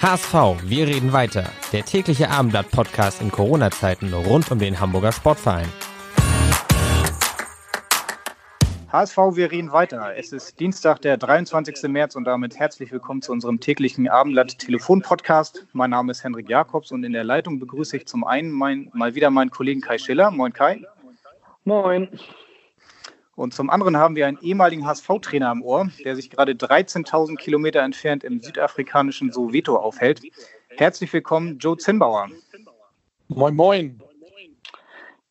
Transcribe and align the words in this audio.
HSV, 0.00 0.32
wir 0.62 0.86
reden 0.86 1.12
weiter. 1.12 1.50
Der 1.72 1.84
tägliche 1.84 2.30
Abendblatt-Podcast 2.30 3.20
in 3.20 3.32
Corona-Zeiten 3.32 4.14
rund 4.14 4.48
um 4.52 4.60
den 4.60 4.78
Hamburger 4.78 5.10
Sportverein. 5.10 5.66
HSV, 8.92 9.16
wir 9.32 9.50
reden 9.50 9.72
weiter. 9.72 10.16
Es 10.16 10.32
ist 10.32 10.60
Dienstag, 10.60 11.02
der 11.02 11.16
23. 11.16 11.82
März 11.88 12.14
und 12.14 12.26
damit 12.26 12.56
herzlich 12.60 12.92
willkommen 12.92 13.22
zu 13.22 13.32
unserem 13.32 13.58
täglichen 13.58 14.08
Abendblatt-Telefon-Podcast. 14.08 15.66
Mein 15.72 15.90
Name 15.90 16.12
ist 16.12 16.22
Henrik 16.22 16.48
Jakobs 16.48 16.92
und 16.92 17.02
in 17.02 17.12
der 17.12 17.24
Leitung 17.24 17.58
begrüße 17.58 17.96
ich 17.96 18.06
zum 18.06 18.22
einen 18.22 18.52
mein, 18.52 18.90
mal 18.94 19.16
wieder 19.16 19.30
meinen 19.30 19.50
Kollegen 19.50 19.80
Kai 19.80 19.98
Schiller. 19.98 20.30
Moin 20.30 20.52
Kai. 20.52 20.80
Moin. 21.64 22.08
Und 23.38 23.54
zum 23.54 23.70
anderen 23.70 23.96
haben 23.96 24.16
wir 24.16 24.26
einen 24.26 24.38
ehemaligen 24.42 24.84
HSV-Trainer 24.84 25.48
am 25.48 25.62
Ohr, 25.62 25.88
der 26.04 26.16
sich 26.16 26.28
gerade 26.28 26.52
13.000 26.52 27.36
Kilometer 27.36 27.82
entfernt 27.82 28.24
im 28.24 28.40
südafrikanischen 28.40 29.30
Soweto 29.30 29.76
aufhält. 29.76 30.20
Herzlich 30.70 31.12
willkommen, 31.12 31.56
Joe 31.58 31.76
Zinnbauer. 31.76 32.26
Moin, 33.28 33.54
moin. 33.54 34.02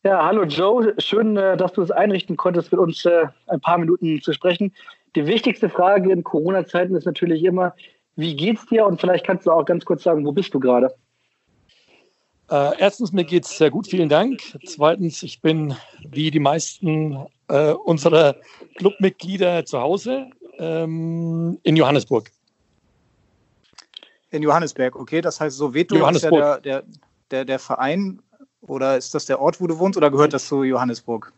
Ja, 0.04 0.24
hallo 0.24 0.44
Joe. 0.44 0.94
Schön, 0.96 1.36
äh, 1.36 1.58
dass 1.58 1.74
du 1.74 1.82
es 1.82 1.90
einrichten 1.90 2.38
konntest, 2.38 2.72
mit 2.72 2.80
uns 2.80 3.04
äh, 3.04 3.26
ein 3.48 3.60
paar 3.60 3.76
Minuten 3.76 4.22
zu 4.22 4.32
sprechen. 4.32 4.72
Die 5.14 5.26
wichtigste 5.26 5.68
Frage 5.68 6.10
in 6.10 6.24
Corona-Zeiten 6.24 6.94
ist 6.94 7.04
natürlich 7.04 7.44
immer, 7.44 7.74
wie 8.16 8.34
geht's 8.34 8.64
dir? 8.66 8.86
Und 8.86 9.02
vielleicht 9.02 9.26
kannst 9.26 9.46
du 9.46 9.50
auch 9.50 9.66
ganz 9.66 9.84
kurz 9.84 10.02
sagen, 10.04 10.24
wo 10.24 10.32
bist 10.32 10.54
du 10.54 10.60
gerade? 10.60 10.94
Äh, 12.50 12.78
erstens, 12.78 13.12
mir 13.12 13.24
geht 13.24 13.44
es 13.44 13.58
sehr 13.58 13.70
gut, 13.70 13.86
vielen 13.86 14.08
Dank. 14.08 14.40
Zweitens, 14.64 15.22
ich 15.22 15.42
bin 15.42 15.74
wie 16.08 16.30
die 16.30 16.40
meisten 16.40 17.28
äh, 17.48 17.72
unserer 17.72 18.36
Clubmitglieder 18.76 19.64
zu 19.64 19.80
Hause 19.80 20.30
ähm, 20.58 21.58
in 21.62 21.76
Johannesburg. 21.76 22.30
In 24.30 24.42
Johannesburg, 24.42 24.96
okay. 24.96 25.20
Das 25.20 25.40
heißt, 25.40 25.56
Soweto 25.56 25.94
ist 26.08 26.22
ja 26.22 26.30
der, 26.30 26.60
der, 26.60 26.84
der, 27.30 27.44
der 27.44 27.58
Verein 27.58 28.20
oder 28.60 28.96
ist 28.96 29.14
das 29.14 29.26
der 29.26 29.40
Ort, 29.40 29.60
wo 29.60 29.66
du 29.66 29.78
wohnst 29.78 29.96
oder 29.96 30.10
gehört 30.10 30.32
das 30.32 30.46
zu 30.46 30.62
Johannesburg? 30.64 31.32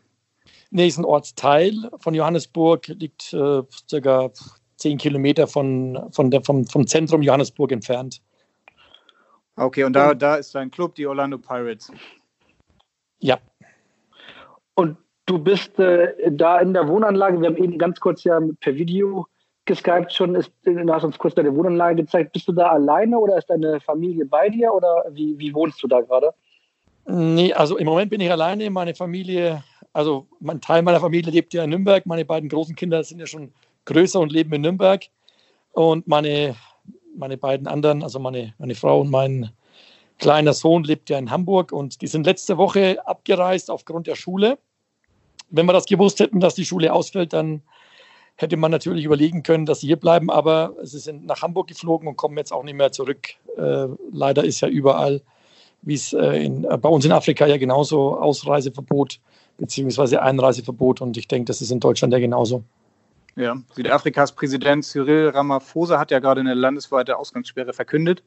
Nee, 0.71 0.87
ist 0.87 0.97
ein 0.97 1.05
Ortsteil 1.05 1.89
von 1.99 2.13
Johannesburg, 2.13 2.87
liegt 2.87 3.33
äh, 3.33 3.61
circa 3.89 4.31
zehn 4.77 4.97
Kilometer 4.97 5.47
von, 5.47 6.09
von 6.11 6.31
der, 6.31 6.43
vom, 6.43 6.65
vom 6.65 6.87
Zentrum 6.87 7.21
Johannesburg 7.21 7.71
entfernt. 7.71 8.21
Okay, 9.55 9.83
und 9.83 9.93
da, 9.93 10.13
da 10.15 10.35
ist 10.35 10.55
dein 10.55 10.71
Club, 10.71 10.95
die 10.95 11.05
Orlando 11.05 11.37
Pirates. 11.37 11.91
Ja. 13.19 13.37
Und 14.73 14.97
du 15.25 15.39
bist 15.39 15.79
äh, 15.79 16.13
da 16.31 16.59
in 16.59 16.73
der 16.73 16.87
Wohnanlage, 16.87 17.39
wir 17.41 17.49
haben 17.49 17.57
eben 17.57 17.77
ganz 17.77 17.99
kurz 17.99 18.23
ja 18.23 18.39
per 18.59 18.75
Video 18.75 19.27
geskypt 19.65 20.11
schon, 20.11 20.35
ist, 20.35 20.51
du 20.63 20.93
hast 20.93 21.03
uns 21.03 21.17
kurz 21.17 21.35
deine 21.35 21.55
Wohnanlage 21.55 22.03
gezeigt. 22.03 22.33
Bist 22.33 22.47
du 22.47 22.51
da 22.51 22.69
alleine 22.69 23.17
oder 23.17 23.37
ist 23.37 23.49
deine 23.49 23.79
Familie 23.79 24.25
bei 24.25 24.49
dir 24.49 24.73
oder 24.73 25.05
wie, 25.11 25.37
wie 25.37 25.53
wohnst 25.53 25.81
du 25.83 25.87
da 25.87 26.01
gerade? 26.01 26.33
Nee, 27.05 27.53
also 27.53 27.77
im 27.77 27.85
Moment 27.85 28.09
bin 28.09 28.21
ich 28.21 28.31
alleine. 28.31 28.69
Meine 28.69 28.95
Familie, 28.95 29.63
also 29.93 30.27
mein 30.39 30.61
Teil 30.61 30.81
meiner 30.81 30.99
Familie 30.99 31.31
lebt 31.31 31.53
ja 31.53 31.63
in 31.63 31.69
Nürnberg. 31.69 32.05
Meine 32.05 32.25
beiden 32.25 32.49
großen 32.49 32.75
Kinder 32.75 33.03
sind 33.03 33.19
ja 33.19 33.27
schon 33.27 33.51
größer 33.85 34.19
und 34.19 34.31
leben 34.31 34.53
in 34.53 34.61
Nürnberg. 34.61 35.03
Und 35.73 36.07
meine, 36.07 36.55
meine 37.15 37.37
beiden 37.37 37.67
anderen, 37.67 38.03
also 38.03 38.19
meine, 38.19 38.53
meine 38.57 38.75
Frau 38.75 39.01
und 39.01 39.09
mein 39.09 39.51
kleiner 40.17 40.53
Sohn 40.53 40.83
lebt 40.83 41.09
ja 41.09 41.17
in 41.17 41.31
Hamburg 41.31 41.71
und 41.71 42.01
die 42.01 42.07
sind 42.07 42.25
letzte 42.25 42.57
Woche 42.57 43.05
abgereist 43.07 43.71
aufgrund 43.71 44.07
der 44.07 44.15
Schule. 44.15 44.57
Wenn 45.51 45.65
wir 45.65 45.73
das 45.73 45.85
gewusst 45.85 46.19
hätten, 46.19 46.39
dass 46.39 46.55
die 46.55 46.65
Schule 46.65 46.91
ausfällt, 46.93 47.33
dann 47.33 47.61
hätte 48.35 48.57
man 48.57 48.71
natürlich 48.71 49.05
überlegen 49.05 49.43
können, 49.43 49.65
dass 49.65 49.81
sie 49.81 49.87
hier 49.87 49.99
bleiben, 49.99 50.31
aber 50.31 50.73
sie 50.81 50.99
sind 50.99 51.25
nach 51.25 51.41
Hamburg 51.41 51.67
geflogen 51.67 52.07
und 52.07 52.15
kommen 52.15 52.37
jetzt 52.37 52.51
auch 52.51 52.63
nicht 52.63 52.75
mehr 52.75 52.91
zurück. 52.91 53.27
Äh, 53.57 53.87
leider 54.11 54.43
ist 54.43 54.61
ja 54.61 54.67
überall 54.67 55.21
wie 55.81 55.95
es 55.95 56.13
äh, 56.13 56.45
äh, 56.45 56.77
bei 56.77 56.89
uns 56.89 57.05
in 57.05 57.11
Afrika 57.11 57.45
ja 57.45 57.57
genauso 57.57 58.17
Ausreiseverbot 58.17 59.19
beziehungsweise 59.57 60.21
Einreiseverbot 60.21 61.01
und 61.01 61.17
ich 61.17 61.27
denke, 61.27 61.45
das 61.45 61.61
ist 61.61 61.71
in 61.71 61.79
Deutschland 61.79 62.13
ja 62.13 62.19
genauso. 62.19 62.63
Ja, 63.35 63.55
Südafrikas 63.73 64.33
Präsident 64.33 64.83
Cyril 64.83 65.29
Ramaphosa 65.29 65.99
hat 65.99 66.11
ja 66.11 66.19
gerade 66.19 66.41
eine 66.41 66.53
landesweite 66.53 67.17
Ausgangssperre 67.17 67.73
verkündet. 67.73 68.23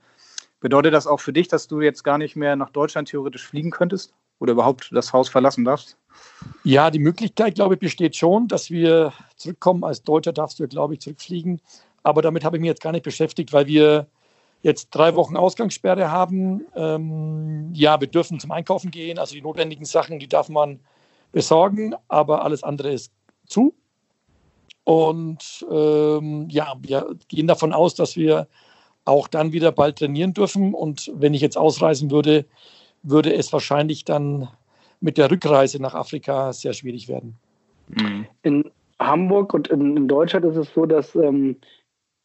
Bedeutet 0.60 0.94
das 0.94 1.06
auch 1.06 1.20
für 1.20 1.32
dich, 1.32 1.48
dass 1.48 1.68
du 1.68 1.80
jetzt 1.80 2.04
gar 2.04 2.16
nicht 2.16 2.36
mehr 2.36 2.56
nach 2.56 2.70
Deutschland 2.70 3.08
theoretisch 3.08 3.46
fliegen 3.46 3.70
könntest 3.70 4.14
oder 4.44 4.52
überhaupt 4.52 4.90
das 4.92 5.12
Haus 5.12 5.28
verlassen 5.28 5.64
darfst? 5.64 5.96
Ja, 6.62 6.90
die 6.90 6.98
Möglichkeit, 6.98 7.56
glaube 7.56 7.74
ich, 7.74 7.80
besteht 7.80 8.14
schon, 8.16 8.46
dass 8.46 8.70
wir 8.70 9.12
zurückkommen. 9.36 9.82
Als 9.82 10.02
Deutscher 10.02 10.32
darfst 10.32 10.60
du, 10.60 10.68
glaube 10.68 10.94
ich, 10.94 11.00
zurückfliegen. 11.00 11.60
Aber 12.02 12.22
damit 12.22 12.44
habe 12.44 12.56
ich 12.56 12.60
mich 12.60 12.68
jetzt 12.68 12.82
gar 12.82 12.92
nicht 12.92 13.04
beschäftigt, 13.04 13.52
weil 13.52 13.66
wir 13.66 14.06
jetzt 14.62 14.90
drei 14.90 15.14
Wochen 15.14 15.36
Ausgangssperre 15.36 16.10
haben. 16.10 16.64
Ähm, 16.76 17.70
ja, 17.74 18.00
wir 18.00 18.08
dürfen 18.08 18.38
zum 18.38 18.50
Einkaufen 18.50 18.90
gehen, 18.90 19.18
also 19.18 19.34
die 19.34 19.42
notwendigen 19.42 19.84
Sachen, 19.84 20.18
die 20.18 20.28
darf 20.28 20.48
man 20.48 20.80
besorgen, 21.32 21.94
aber 22.08 22.44
alles 22.44 22.62
andere 22.62 22.92
ist 22.92 23.12
zu. 23.46 23.74
Und 24.84 25.66
ähm, 25.70 26.48
ja, 26.50 26.74
wir 26.80 27.16
gehen 27.28 27.46
davon 27.46 27.72
aus, 27.72 27.94
dass 27.94 28.16
wir 28.16 28.46
auch 29.04 29.28
dann 29.28 29.52
wieder 29.52 29.72
bald 29.72 29.98
trainieren 29.98 30.34
dürfen. 30.34 30.74
Und 30.74 31.10
wenn 31.14 31.34
ich 31.34 31.40
jetzt 31.40 31.58
ausreisen 31.58 32.10
würde, 32.10 32.46
würde 33.04 33.32
es 33.32 33.52
wahrscheinlich 33.52 34.04
dann 34.04 34.48
mit 35.00 35.18
der 35.18 35.30
Rückreise 35.30 35.80
nach 35.80 35.94
Afrika 35.94 36.52
sehr 36.52 36.72
schwierig 36.72 37.08
werden. 37.08 37.36
In 38.42 38.70
Hamburg 38.98 39.54
und 39.54 39.68
in 39.68 40.08
Deutschland 40.08 40.46
ist 40.46 40.56
es 40.56 40.72
so, 40.72 40.86
dass 40.86 41.14
ähm, 41.14 41.56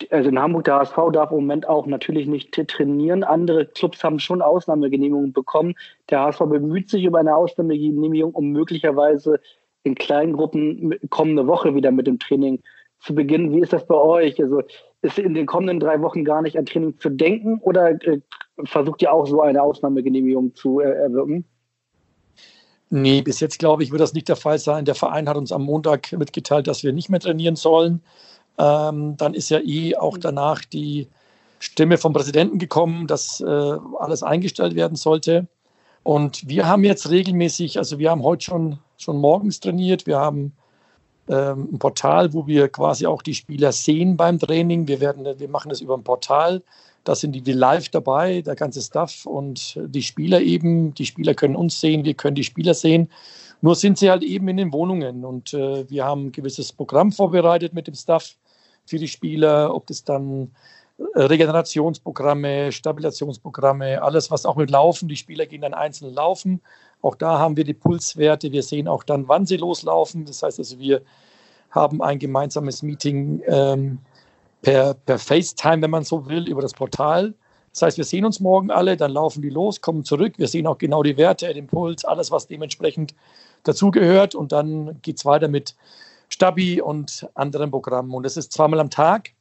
also 0.10 0.30
in 0.30 0.40
Hamburg, 0.40 0.64
der 0.64 0.76
HSV 0.76 0.96
darf 1.12 1.32
im 1.32 1.38
Moment 1.38 1.68
auch 1.68 1.86
natürlich 1.86 2.28
nicht 2.28 2.52
trainieren. 2.68 3.24
Andere 3.24 3.66
Clubs 3.66 4.04
haben 4.04 4.20
schon 4.20 4.42
Ausnahmegenehmigungen 4.42 5.34
bekommen. 5.34 5.76
Der 6.10 6.22
HSV 6.22 6.40
bemüht 6.40 6.90
sich 6.90 7.04
über 7.04 7.20
eine 7.20 7.36
Ausnahmegenehmigung, 7.36 8.34
um 8.34 8.52
möglicherweise 8.52 9.40
in 9.84 9.96
kleinen 9.96 10.34
Gruppen 10.34 10.96
kommende 11.10 11.48
Woche 11.48 11.76
wieder 11.76 11.92
mit 11.92 12.08
dem 12.08 12.20
Training 12.20 12.62
zu 13.00 13.16
beginnen. 13.16 13.52
Wie 13.52 13.60
ist 13.60 13.74
das 13.74 13.86
bei 13.88 13.96
euch? 13.96 14.42
Also 14.42 14.62
ist 15.02 15.18
in 15.18 15.34
den 15.34 15.46
kommenden 15.46 15.80
drei 15.80 16.02
Wochen 16.02 16.26
gar 16.26 16.42
nicht 16.42 16.58
an 16.58 16.66
Training 16.66 17.00
zu 17.00 17.10
denken 17.10 17.60
oder 17.62 17.92
äh, 18.06 18.20
versucht 18.66 19.02
ihr 19.02 19.14
auch 19.14 19.26
so 19.26 19.42
eine 19.42 19.62
Ausnahmegenehmigung 19.62 20.56
zu 20.56 20.80
äh, 20.82 20.92
erwirken? 20.92 21.46
Nee, 22.90 23.22
bis 23.22 23.40
jetzt 23.40 23.60
glaube 23.60 23.84
ich, 23.84 23.92
wird 23.92 24.02
das 24.02 24.14
nicht 24.14 24.28
der 24.28 24.36
Fall 24.36 24.58
sein. 24.58 24.86
Der 24.86 24.96
Verein 24.96 25.30
hat 25.30 25.38
uns 25.38 25.52
am 25.52 25.64
Montag 25.64 26.12
mitgeteilt, 26.12 26.68
dass 26.68 26.84
wir 26.84 26.92
nicht 26.92 27.10
mehr 27.10 27.20
trainieren 27.20 27.56
sollen. 27.56 28.02
Ähm, 28.58 29.16
dann 29.16 29.36
ist 29.36 29.50
ja 29.50 29.60
eh 29.60 29.96
auch 29.96 30.18
mhm. 30.18 30.22
danach 30.22 30.66
die 30.66 31.08
Stimme 31.60 31.98
vom 31.98 32.14
Präsidenten 32.14 32.58
gekommen, 32.58 33.06
dass 33.08 33.42
äh, 33.42 33.46
alles 33.46 34.24
eingestellt 34.24 34.76
werden 34.76 34.96
sollte. 34.96 35.48
Und 36.04 36.48
wir 36.48 36.68
haben 36.68 36.84
jetzt 36.84 37.10
regelmäßig, 37.10 37.78
also 37.78 38.00
wir 38.00 38.10
haben 38.10 38.24
heute 38.24 38.46
schon, 38.46 38.80
schon 38.98 39.18
morgens 39.18 39.60
trainiert, 39.60 40.08
wir 40.08 40.18
haben 40.18 40.54
ähm, 41.30 41.70
ein 41.74 41.80
Portal, 41.80 42.34
wo 42.34 42.48
wir 42.48 42.70
quasi 42.70 43.06
auch 43.06 43.22
die 43.22 43.36
Spieler 43.36 43.72
sehen 43.72 44.18
beim 44.18 44.40
Training. 44.40 44.88
Wir, 44.88 45.00
werden, 45.00 45.26
wir 45.40 45.48
machen 45.48 45.70
das 45.70 45.80
über 45.80 45.96
ein 45.96 46.04
Portal. 46.04 46.62
Da 47.04 47.16
sind 47.16 47.34
die 47.34 47.52
live 47.52 47.90
dabei, 47.90 48.42
der 48.42 48.56
ganze 48.56 48.82
Staff 48.82 49.26
und 49.26 49.80
die 49.80 50.02
Spieler 50.02 50.42
eben. 50.42 50.94
Die 50.96 51.06
Spieler 51.06 51.34
können 51.34 51.56
uns 51.56 51.80
sehen, 51.80 52.04
wir 52.04 52.14
können 52.14 52.36
die 52.36 52.44
Spieler 52.44 52.74
sehen. 52.74 53.10
Nur 53.62 53.76
sind 53.76 53.98
sie 53.98 54.10
halt 54.10 54.24
eben 54.24 54.48
in 54.48 54.58
den 54.58 54.74
Wohnungen 54.74 55.26
und 55.26 55.54
äh, 55.54 55.90
wir 55.90 56.06
haben 56.06 56.28
ein 56.28 56.32
gewisses 56.32 56.72
Programm 56.72 57.12
vorbereitet 57.12 57.74
mit 57.74 57.88
dem 57.88 57.96
Staff 57.96 58.36
für 58.86 58.98
die 58.98 59.08
Spieler, 59.08 59.76
ob 59.76 59.86
das 59.88 60.04
dann 60.04 60.52
äh, 60.98 61.22
Regenerationsprogramme, 61.22 62.72
Stabilisationsprogramme, 62.72 64.02
alles, 64.02 64.32
was 64.32 64.46
auch 64.46 64.56
mit 64.56 64.70
Laufen, 64.72 65.10
die 65.10 65.16
Spieler 65.16 65.46
gehen 65.46 65.62
dann 65.62 65.74
einzeln 65.74 66.14
laufen. 66.14 66.62
Auch 67.02 67.16
da 67.16 67.40
haben 67.40 67.56
wir 67.56 67.64
die 67.64 67.74
Pulswerte. 67.74 68.52
Wir 68.52 68.64
sehen 68.64 68.88
auch 68.88 69.04
dann, 69.04 69.28
wann 69.28 69.46
sie 69.46 69.58
loslaufen. 69.58 70.26
Das 70.26 70.44
heißt 70.44 70.60
also, 70.60 70.80
wir 70.80 71.02
haben 71.70 72.02
ein 72.02 72.20
gemeinsames 72.20 72.84
Meeting 72.84 73.42
ähm, 73.48 74.00
per, 74.62 74.94
per 74.94 75.20
FaceTime, 75.20 75.82
wenn 75.82 75.92
man 75.92 76.04
so 76.04 76.28
will, 76.28 76.48
über 76.48 76.62
das 76.62 76.74
Portal. 76.74 77.34
Das 77.72 77.84
heißt, 77.84 77.98
wir 77.98 78.04
sehen 78.04 78.26
uns 78.26 78.40
morgen 78.40 78.72
alle, 78.72 78.98
dann 78.98 79.12
laufen 79.12 79.42
die 79.42 79.50
los, 79.50 79.80
kommen 79.80 80.04
zurück. 80.04 80.34
Wir 80.38 80.48
sehen 80.48 80.68
auch 80.68 80.78
genau 80.78 81.04
die 81.04 81.18
Werte, 81.18 81.54
den 81.54 81.68
Puls, 81.68 82.04
alles, 82.04 82.32
was 82.32 82.48
dementsprechend 82.48 83.14
dazugehört. 83.64 84.36
Und 84.36 84.52
dann 84.52 85.00
geht 85.02 85.18
es 85.18 85.26
weiter 85.26 85.48
mit 85.48 85.76
Stabi 86.30 86.82
und 86.82 87.30
anderen 87.36 87.72
Programmen. 87.72 88.14
Und 88.14 88.24
das 88.24 88.38
ist 88.38 88.52
zweimal 88.52 88.80
am 88.80 88.90
Tag. 88.90 89.32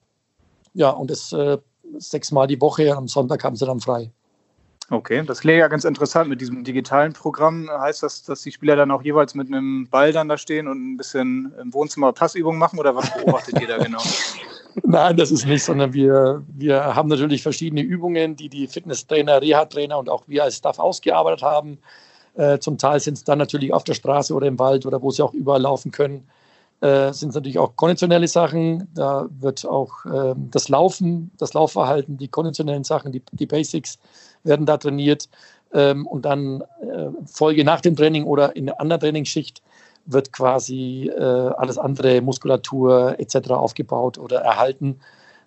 ja, 0.74 0.90
und 0.90 1.10
das 1.10 1.32
äh, 1.32 1.58
sechsmal 1.98 2.46
die 2.46 2.60
Woche. 2.60 2.94
Am 2.96 3.08
Sonntag 3.08 3.42
haben 3.44 3.56
sie 3.56 3.66
dann 3.66 3.80
frei. 3.80 4.12
Okay, 4.90 5.22
das 5.26 5.40
klingt 5.40 5.58
ja 5.58 5.68
ganz 5.68 5.84
interessant 5.84 6.30
mit 6.30 6.40
diesem 6.40 6.64
digitalen 6.64 7.12
Programm. 7.12 7.68
Heißt 7.68 8.02
das, 8.02 8.22
dass 8.22 8.40
die 8.40 8.52
Spieler 8.52 8.74
dann 8.74 8.90
auch 8.90 9.02
jeweils 9.02 9.34
mit 9.34 9.48
einem 9.48 9.86
Ball 9.88 10.12
dann 10.12 10.28
da 10.28 10.38
stehen 10.38 10.66
und 10.66 10.92
ein 10.92 10.96
bisschen 10.96 11.52
im 11.60 11.74
Wohnzimmer 11.74 12.12
Passübungen 12.14 12.58
machen 12.58 12.78
oder 12.78 12.96
was 12.96 13.12
beobachtet 13.14 13.60
ihr 13.60 13.68
da 13.68 13.76
genau? 13.76 14.00
Nein, 14.84 15.16
das 15.18 15.30
ist 15.30 15.44
nicht, 15.44 15.62
sondern 15.62 15.92
wir, 15.92 16.42
wir 16.48 16.94
haben 16.94 17.08
natürlich 17.08 17.42
verschiedene 17.42 17.82
Übungen, 17.82 18.36
die 18.36 18.48
die 18.48 18.66
Fitnesstrainer, 18.66 19.42
Reha-Trainer 19.42 19.98
und 19.98 20.08
auch 20.08 20.22
wir 20.26 20.44
als 20.44 20.56
Staff 20.56 20.78
ausgearbeitet 20.78 21.42
haben. 21.42 21.78
Äh, 22.36 22.58
zum 22.58 22.78
Teil 22.78 23.00
sind 23.00 23.14
es 23.14 23.24
dann 23.24 23.38
natürlich 23.38 23.74
auf 23.74 23.84
der 23.84 23.94
Straße 23.94 24.32
oder 24.32 24.46
im 24.46 24.58
Wald 24.58 24.86
oder 24.86 25.02
wo 25.02 25.10
sie 25.10 25.22
auch 25.22 25.34
überall 25.34 25.60
laufen 25.60 25.90
können. 25.90 26.26
Äh, 26.80 27.12
sind 27.12 27.30
es 27.30 27.34
natürlich 27.34 27.58
auch 27.58 27.74
konditionelle 27.76 28.28
Sachen. 28.28 28.88
Da 28.94 29.26
wird 29.40 29.66
auch 29.66 30.04
äh, 30.06 30.34
das 30.50 30.68
Laufen, 30.68 31.30
das 31.36 31.52
Laufverhalten, 31.52 32.16
die 32.16 32.28
konditionellen 32.28 32.84
Sachen, 32.84 33.12
die, 33.12 33.22
die 33.32 33.46
Basics 33.46 33.98
werden 34.48 34.66
da 34.66 34.76
trainiert. 34.76 35.28
Ähm, 35.72 36.06
und 36.06 36.24
dann 36.24 36.62
äh, 36.80 37.10
Folge 37.26 37.64
nach 37.64 37.80
dem 37.80 37.94
Training 37.94 38.24
oder 38.24 38.56
in 38.56 38.68
einer 38.68 38.80
anderen 38.80 39.00
Trainingsschicht 39.00 39.62
wird 40.06 40.32
quasi 40.32 41.10
äh, 41.14 41.22
alles 41.22 41.78
andere, 41.78 42.22
Muskulatur 42.22 43.16
etc. 43.18 43.50
aufgebaut 43.50 44.18
oder 44.18 44.40
erhalten. 44.40 45.00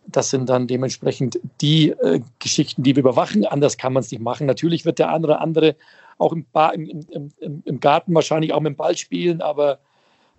Das 0.08 0.30
sind 0.30 0.50
dann 0.50 0.68
dementsprechend 0.68 1.40
die 1.62 1.90
äh, 1.90 2.22
Geschichten, 2.40 2.84
die 2.84 2.96
wir 2.96 3.02
überwachen. 3.02 3.46
Anders 3.46 3.78
kann 3.78 3.94
man 3.94 4.02
es 4.02 4.12
nicht 4.12 4.22
machen. 4.22 4.46
Natürlich 4.46 4.86
wird 4.86 5.00
der 5.00 5.10
andere 5.10 5.40
andere 5.40 5.76
auch 6.20 6.34
im, 6.34 6.46
Bar, 6.52 6.76
im, 6.76 7.06
im, 7.10 7.64
im, 7.66 7.80
Garten 7.80 8.14
wahrscheinlich 8.14 8.54
auch 8.54 8.60
mit 8.60 8.74
dem 8.74 8.76
Ball 8.76 8.96
spielen, 8.96 9.42
aber 9.42 9.80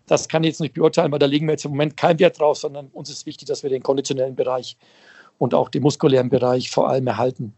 das 0.06 0.28
kann 0.28 0.44
ich 0.44 0.50
jetzt 0.50 0.60
nicht 0.60 0.74
beurteilen, 0.74 1.10
weil 1.10 1.18
da 1.18 1.26
legen 1.26 1.46
wir 1.46 1.52
jetzt 1.52 1.64
im 1.64 1.72
Moment 1.72 1.96
keinen 1.96 2.20
Wert 2.20 2.38
drauf, 2.38 2.58
sondern 2.58 2.86
uns 2.88 3.10
ist 3.10 3.26
wichtig, 3.26 3.48
dass 3.48 3.62
wir 3.62 3.70
den 3.70 3.82
konditionellen 3.82 4.36
Bereich 4.36 4.76
und 5.38 5.54
auch 5.54 5.68
den 5.68 5.82
muskulären 5.82 6.30
Bereich 6.30 6.70
vor 6.70 6.88
allem 6.88 7.06
erhalten. 7.08 7.54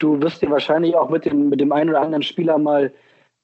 Du 0.00 0.20
wirst 0.20 0.42
dir 0.42 0.50
wahrscheinlich 0.50 0.96
auch 0.96 1.10
mit 1.10 1.26
dem, 1.26 1.50
mit 1.50 1.60
dem 1.60 1.70
einen 1.70 1.90
oder 1.90 2.00
anderen 2.00 2.22
Spieler 2.22 2.58
mal, 2.58 2.92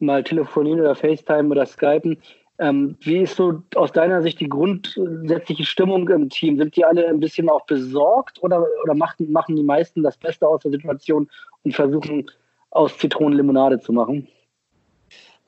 mal 0.00 0.24
telefonieren 0.24 0.80
oder 0.80 0.96
FaceTime 0.96 1.50
oder 1.50 1.66
Skypen. 1.66 2.18
Ähm, 2.58 2.96
wie 3.00 3.18
ist 3.18 3.36
so 3.36 3.62
aus 3.74 3.92
deiner 3.92 4.22
Sicht 4.22 4.40
die 4.40 4.48
grundsätzliche 4.48 5.64
Stimmung 5.64 6.08
im 6.08 6.30
Team? 6.30 6.56
Sind 6.56 6.74
die 6.74 6.84
alle 6.86 7.06
ein 7.06 7.20
bisschen 7.20 7.50
auch 7.50 7.66
besorgt 7.66 8.42
oder, 8.42 8.66
oder 8.82 8.94
machen, 8.94 9.30
machen 9.30 9.56
die 9.56 9.62
meisten 9.62 10.02
das 10.02 10.16
Beste 10.16 10.48
aus 10.48 10.62
der 10.62 10.72
Situation 10.72 11.28
und 11.64 11.74
versuchen 11.74 12.30
aus 12.70 12.96
Zitronenlimonade 12.96 13.78
zu 13.80 13.92
machen? 13.92 14.26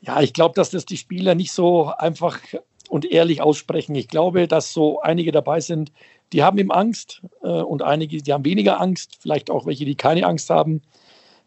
Ja, 0.02 0.20
ich 0.20 0.34
glaube, 0.34 0.54
dass 0.54 0.70
das 0.70 0.84
die 0.84 0.98
Spieler 0.98 1.34
nicht 1.34 1.52
so 1.52 1.90
einfach 1.96 2.38
und 2.90 3.10
ehrlich 3.10 3.40
aussprechen. 3.40 3.94
Ich 3.94 4.08
glaube, 4.08 4.46
dass 4.46 4.72
so 4.72 5.00
einige 5.00 5.32
dabei 5.32 5.60
sind, 5.60 5.92
die 6.32 6.42
haben 6.42 6.58
eben 6.58 6.70
Angst 6.70 7.22
äh, 7.42 7.48
und 7.48 7.82
einige, 7.82 8.22
die 8.22 8.32
haben 8.32 8.44
weniger 8.44 8.80
Angst, 8.80 9.18
vielleicht 9.20 9.50
auch 9.50 9.66
welche, 9.66 9.84
die 9.84 9.94
keine 9.94 10.26
Angst 10.26 10.50
haben. 10.50 10.82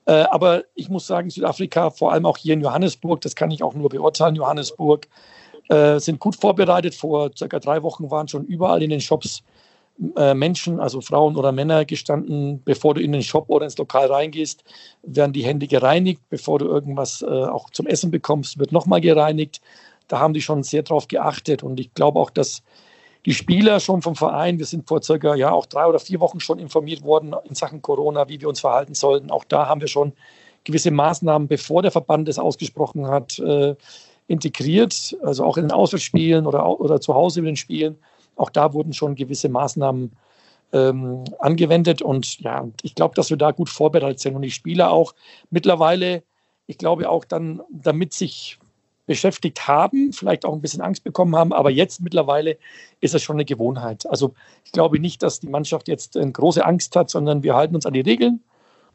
Äh, 0.06 0.24
aber 0.24 0.64
ich 0.76 0.90
muss 0.90 1.08
sagen, 1.08 1.30
Südafrika, 1.30 1.92
vor 1.92 2.12
allem 2.12 2.26
auch 2.26 2.38
hier 2.38 2.54
in 2.54 2.62
Johannesburg, 2.62 3.22
das 3.22 3.36
kann 3.36 3.52
ich 3.52 3.64
auch 3.64 3.74
nur 3.74 3.90
beurteilen, 3.90 4.36
Johannesburg, 4.36 5.08
äh, 5.70 6.00
sind 6.00 6.20
gut 6.20 6.36
vorbereitet. 6.36 6.96
Vor 6.96 7.32
circa 7.38 7.60
drei 7.60 7.84
Wochen 7.84 8.10
waren 8.10 8.28
schon 8.28 8.46
überall 8.46 8.82
in 8.84 8.90
den 8.90 9.02
Shops 9.02 9.44
Menschen, 9.98 10.80
also 10.80 11.00
Frauen 11.02 11.36
oder 11.36 11.52
Männer, 11.52 11.86
gestanden, 11.86 12.64
bevor 12.64 12.96
du 12.96 13.02
in 13.02 13.12
den 13.12 13.22
Shop 13.22 13.50
oder 13.50 13.66
ins 13.66 13.78
Lokal 13.78 14.08
reingehst, 14.08 14.64
werden 15.04 15.32
die 15.32 15.44
Hände 15.44 15.68
gereinigt. 15.68 16.22
Bevor 16.30 16.58
du 16.58 16.66
irgendwas 16.66 17.22
auch 17.22 17.70
zum 17.70 17.86
Essen 17.86 18.10
bekommst, 18.10 18.58
wird 18.58 18.72
nochmal 18.72 19.02
gereinigt. 19.02 19.62
Da 20.08 20.18
haben 20.18 20.34
die 20.34 20.42
schon 20.42 20.64
sehr 20.64 20.82
drauf 20.82 21.08
geachtet. 21.08 21.62
Und 21.62 21.80
ich 21.80 21.94
glaube 21.94 22.20
auch, 22.20 22.32
dass 22.32 22.64
die 23.26 23.34
Spieler 23.34 23.80
schon 23.80 24.02
vom 24.02 24.16
Verein, 24.16 24.58
wir 24.58 24.66
sind 24.66 24.88
vor 24.88 25.04
circa 25.04 25.36
ja 25.36 25.52
auch 25.52 25.66
drei 25.66 25.86
oder 25.86 26.00
vier 26.00 26.20
Wochen 26.20 26.40
schon 26.40 26.60
informiert 26.60 27.04
worden 27.04 27.36
in 27.44 27.56
Sachen 27.56 27.82
Corona, 27.82 28.28
wie 28.30 28.42
wir 28.42 28.50
uns 28.50 28.60
verhalten 28.60 28.96
sollten. 28.96 29.30
Auch 29.30 29.44
da 29.44 29.68
haben 29.68 29.82
wir 29.82 29.88
schon 29.88 30.14
gewisse 30.64 30.92
Maßnahmen, 30.92 31.48
bevor 31.48 31.82
der 31.82 31.92
Verband 31.92 32.28
es 32.30 32.40
ausgesprochen 32.40 33.08
hat, 33.08 33.38
äh, 33.40 33.76
integriert. 34.28 35.16
Also 35.24 35.44
auch 35.44 35.58
in 35.58 35.66
den 35.66 35.72
Auswärtsspielen 35.72 36.48
oder, 36.48 36.80
oder 36.80 37.00
zu 37.00 37.14
Hause 37.14 37.40
in 37.40 37.46
den 37.46 37.56
Spielen. 37.56 37.98
Auch 38.36 38.50
da 38.50 38.74
wurden 38.74 38.94
schon 38.94 39.16
gewisse 39.16 39.50
Maßnahmen 39.50 40.12
ähm, 40.74 41.24
angewendet. 41.40 42.02
Und 42.02 42.40
ja, 42.40 42.68
ich 42.82 42.96
glaube, 42.96 43.14
dass 43.16 43.30
wir 43.30 43.38
da 43.38 43.52
gut 43.52 43.70
vorbereitet 43.70 44.20
sind. 44.20 44.36
Und 44.36 44.42
die 44.42 44.52
Spieler 44.52 44.92
auch 44.92 45.14
mittlerweile, 45.50 46.24
ich 46.66 46.78
glaube 46.78 47.10
auch 47.10 47.26
dann, 47.26 47.62
damit 47.70 48.14
sich 48.14 48.58
beschäftigt 49.12 49.68
haben, 49.68 50.14
vielleicht 50.14 50.46
auch 50.46 50.54
ein 50.54 50.62
bisschen 50.62 50.80
Angst 50.80 51.04
bekommen 51.04 51.36
haben, 51.36 51.52
aber 51.52 51.70
jetzt 51.70 52.00
mittlerweile 52.00 52.58
ist 53.02 53.14
es 53.14 53.22
schon 53.22 53.36
eine 53.36 53.44
Gewohnheit. 53.44 54.06
Also 54.10 54.34
ich 54.64 54.72
glaube 54.72 55.00
nicht, 55.00 55.22
dass 55.22 55.42
die 55.42 55.50
Mannschaft 55.50 55.90
jetzt 55.90 56.16
eine 56.16 56.32
große 56.32 56.66
Angst 56.66 56.96
hat, 56.96 57.10
sondern 57.10 57.44
wir 57.44 57.54
halten 57.54 57.76
uns 57.76 57.86
an 57.86 57.92
die 57.92 58.00
Regeln. 58.00 58.40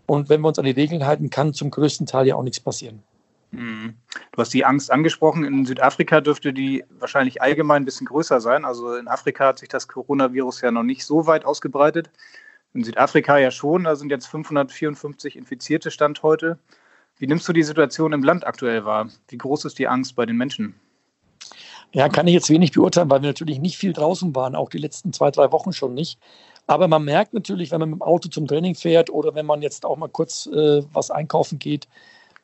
Und 0.06 0.30
wenn 0.30 0.40
wir 0.40 0.48
uns 0.48 0.58
an 0.58 0.64
die 0.64 0.70
Regeln 0.70 1.04
halten, 1.04 1.28
kann 1.28 1.52
zum 1.52 1.70
größten 1.70 2.06
Teil 2.06 2.26
ja 2.26 2.34
auch 2.34 2.42
nichts 2.42 2.60
passieren. 2.60 3.02
Mhm. 3.50 3.92
Du 4.32 4.40
hast 4.40 4.54
die 4.54 4.64
Angst 4.64 4.90
angesprochen. 4.90 5.44
In 5.44 5.66
Südafrika 5.66 6.22
dürfte 6.22 6.54
die 6.54 6.82
wahrscheinlich 6.98 7.42
allgemein 7.42 7.82
ein 7.82 7.84
bisschen 7.84 8.06
größer 8.06 8.40
sein. 8.40 8.64
Also 8.64 8.94
in 8.94 9.06
Afrika 9.06 9.48
hat 9.48 9.58
sich 9.58 9.68
das 9.68 9.86
Coronavirus 9.86 10.62
ja 10.62 10.70
noch 10.70 10.82
nicht 10.82 11.04
so 11.04 11.26
weit 11.26 11.44
ausgebreitet. 11.44 12.08
In 12.72 12.84
Südafrika 12.84 13.36
ja 13.36 13.50
schon. 13.50 13.84
Da 13.84 13.96
sind 13.96 14.08
jetzt 14.08 14.28
554 14.28 15.36
Infizierte 15.36 15.90
Stand 15.90 16.22
heute. 16.22 16.58
Wie 17.18 17.26
nimmst 17.26 17.48
du 17.48 17.52
die 17.52 17.62
Situation 17.62 18.12
im 18.12 18.22
Land 18.22 18.46
aktuell 18.46 18.84
wahr? 18.84 19.08
Wie 19.28 19.38
groß 19.38 19.64
ist 19.64 19.78
die 19.78 19.88
Angst 19.88 20.16
bei 20.16 20.26
den 20.26 20.36
Menschen? 20.36 20.74
Ja, 21.92 22.08
kann 22.08 22.26
ich 22.26 22.34
jetzt 22.34 22.50
wenig 22.50 22.72
beurteilen, 22.72 23.10
weil 23.10 23.22
wir 23.22 23.28
natürlich 23.28 23.58
nicht 23.58 23.78
viel 23.78 23.92
draußen 23.92 24.34
waren, 24.34 24.54
auch 24.54 24.68
die 24.68 24.78
letzten 24.78 25.12
zwei, 25.12 25.30
drei 25.30 25.50
Wochen 25.52 25.72
schon 25.72 25.94
nicht. 25.94 26.18
Aber 26.66 26.88
man 26.88 27.04
merkt 27.04 27.32
natürlich, 27.32 27.70
wenn 27.70 27.80
man 27.80 27.90
mit 27.90 27.98
dem 28.00 28.02
Auto 28.02 28.28
zum 28.28 28.46
Training 28.46 28.74
fährt 28.74 29.08
oder 29.08 29.34
wenn 29.34 29.46
man 29.46 29.62
jetzt 29.62 29.86
auch 29.86 29.96
mal 29.96 30.08
kurz 30.08 30.46
äh, 30.46 30.82
was 30.92 31.10
einkaufen 31.10 31.58
geht, 31.58 31.88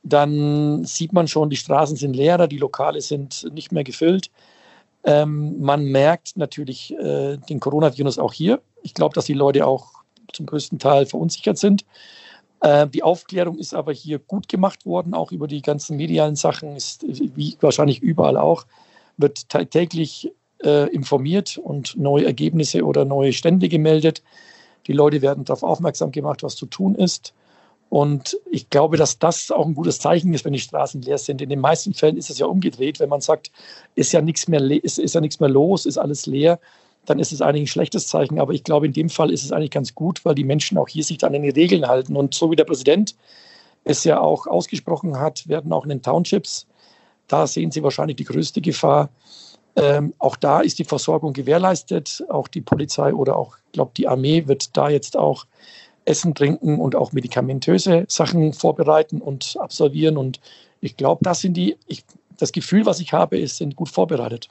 dann 0.05 0.85
sieht 0.85 1.13
man 1.13 1.29
schon, 1.29 1.51
die 1.51 1.57
Straßen 1.57 1.97
sind 1.97 2.15
leerer, 2.15 2.49
die 2.49 2.59
Lokale 2.59 3.01
sind 3.01 3.49
nicht 3.53 3.73
mehr 3.73 3.85
gefüllt. 3.85 4.31
Ähm, 5.05 5.61
man 5.61 5.85
merkt 5.85 6.37
natürlich 6.37 6.95
äh, 6.99 7.37
den 7.37 7.61
Coronavirus 7.61 8.19
auch 8.19 8.33
hier. 8.33 8.61
Ich 8.83 8.95
glaube, 8.95 9.15
dass 9.15 9.27
die 9.27 9.35
Leute 9.35 9.67
auch 9.67 10.03
zum 10.33 10.47
größten 10.47 10.79
Teil 10.79 11.07
verunsichert 11.07 11.59
sind. 11.59 11.85
Äh, 12.62 12.87
die 12.87 13.03
Aufklärung 13.03 13.59
ist 13.59 13.75
aber 13.75 13.93
hier 13.93 14.19
gut 14.20 14.49
gemacht 14.49 14.87
worden, 14.87 15.14
auch 15.14 15.32
über 15.32 15.49
die 15.49 15.62
ganzen 15.62 15.97
medialen 15.97 16.37
Sachen, 16.37 16.76
ist 16.76 17.05
wie 17.06 17.56
wahrscheinlich 17.61 18.00
überall 18.00 18.37
auch, 18.37 18.64
wird 19.17 19.49
täglich 19.70 20.32
äh, 20.62 20.88
informiert 20.94 21.59
und 21.59 21.97
neue 21.99 22.25
Ergebnisse 22.25 22.85
oder 22.85 23.05
neue 23.05 23.32
Stände 23.32 23.69
gemeldet. 23.69 24.23
Die 24.87 24.93
Leute 24.93 25.23
werden 25.23 25.44
darauf 25.44 25.64
aufmerksam 25.64 26.12
gemacht, 26.12 26.45
was 26.45 26.54
zu 26.54 26.66
tun 26.66 26.95
ist. 26.95 27.35
Und 27.88 28.38
ich 28.50 28.71
glaube, 28.71 28.97
dass 28.97 29.19
das 29.19 29.50
auch 29.50 29.66
ein 29.66 29.75
gutes 29.75 29.99
Zeichen 29.99 30.33
ist, 30.33 30.45
wenn 30.45 30.54
die 30.54 30.61
Straßen 30.61 31.02
leer 31.02 31.19
sind. 31.19 31.42
In 31.42 31.50
den 31.50 31.61
meisten 31.61 31.92
Fällen 31.95 32.16
ist 32.16 32.31
es 32.31 32.38
ja 32.38 32.47
umgedreht, 32.47 33.00
wenn 33.00 33.09
man 33.09 33.21
sagt, 33.21 33.50
ist 33.97 34.12
ja 34.12 34.23
nichts 34.23 34.49
mehr, 34.49 34.62
ist, 34.62 34.99
ist 34.99 35.14
ja 35.14 35.21
nichts 35.21 35.40
mehr 35.40 35.50
los, 35.50 35.85
ist 35.85 35.99
alles 35.99 36.26
leer, 36.26 36.59
dann 37.06 37.18
ist 37.18 37.32
es 37.32 37.42
eigentlich 37.42 37.64
ein 37.64 37.68
schlechtes 37.68 38.06
Zeichen. 38.06 38.38
Aber 38.38 38.52
ich 38.52 38.64
glaube, 38.64 38.87
in 38.87 38.92
dem 38.92 39.09
Fall 39.09 39.30
ist 39.30 39.44
es 39.44 39.52
eigentlich 39.52 39.71
ganz 39.71 39.94
gut, 39.94 40.25
weil 40.25 40.35
die 40.35 40.44
Menschen 40.44 40.78
auch 40.78 40.88
hier 40.88 41.04
sich 41.04 41.18
dann 41.18 41.35
an 41.35 41.42
die 41.42 41.50
Regeln 41.50 41.87
halten. 41.87 42.16
Und 42.16 42.35
so 42.35 42.50
wie 42.50 42.56
der 42.56 42.64
Präsident 42.64 43.16
es 43.85 44.04
ja 44.04 44.21
auch 44.21 44.47
ausgesprochen 44.47 45.18
hat, 45.18 45.49
werden 45.49 45.73
auch 45.73 45.82
in 45.85 45.90
den 45.90 46.02
Townships, 46.02 46.66
da 47.28 47.47
sehen 47.47 47.71
Sie 47.71 47.82
wahrscheinlich 47.82 48.16
die 48.16 48.25
größte 48.25 48.61
Gefahr. 48.61 49.09
Ähm, 49.76 50.12
auch 50.18 50.37
da 50.37 50.61
ist 50.61 50.78
die 50.78 50.85
Versorgung 50.85 51.32
gewährleistet. 51.32 52.23
Auch 52.28 52.47
die 52.47 52.61
Polizei 52.61 53.14
oder 53.14 53.37
auch, 53.37 53.56
ich 53.66 53.73
glaube, 53.73 53.92
die 53.97 54.06
Armee 54.06 54.47
wird 54.47 54.76
da 54.76 54.90
jetzt 54.90 55.16
auch 55.16 55.47
Essen, 56.04 56.35
Trinken 56.35 56.78
und 56.78 56.94
auch 56.94 57.12
medikamentöse 57.12 58.04
Sachen 58.09 58.52
vorbereiten 58.52 59.21
und 59.21 59.56
absolvieren. 59.59 60.16
Und 60.16 60.40
ich 60.80 60.97
glaube, 60.97 61.25
das 61.25 61.40
sind 61.40 61.54
die, 61.56 61.78
ich, 61.87 62.04
das 62.37 62.52
Gefühl, 62.52 62.85
was 62.87 63.00
ich 63.00 63.12
habe, 63.12 63.38
ist, 63.38 63.56
sind 63.56 63.76
gut 63.76 63.88
vorbereitet. 63.88 64.49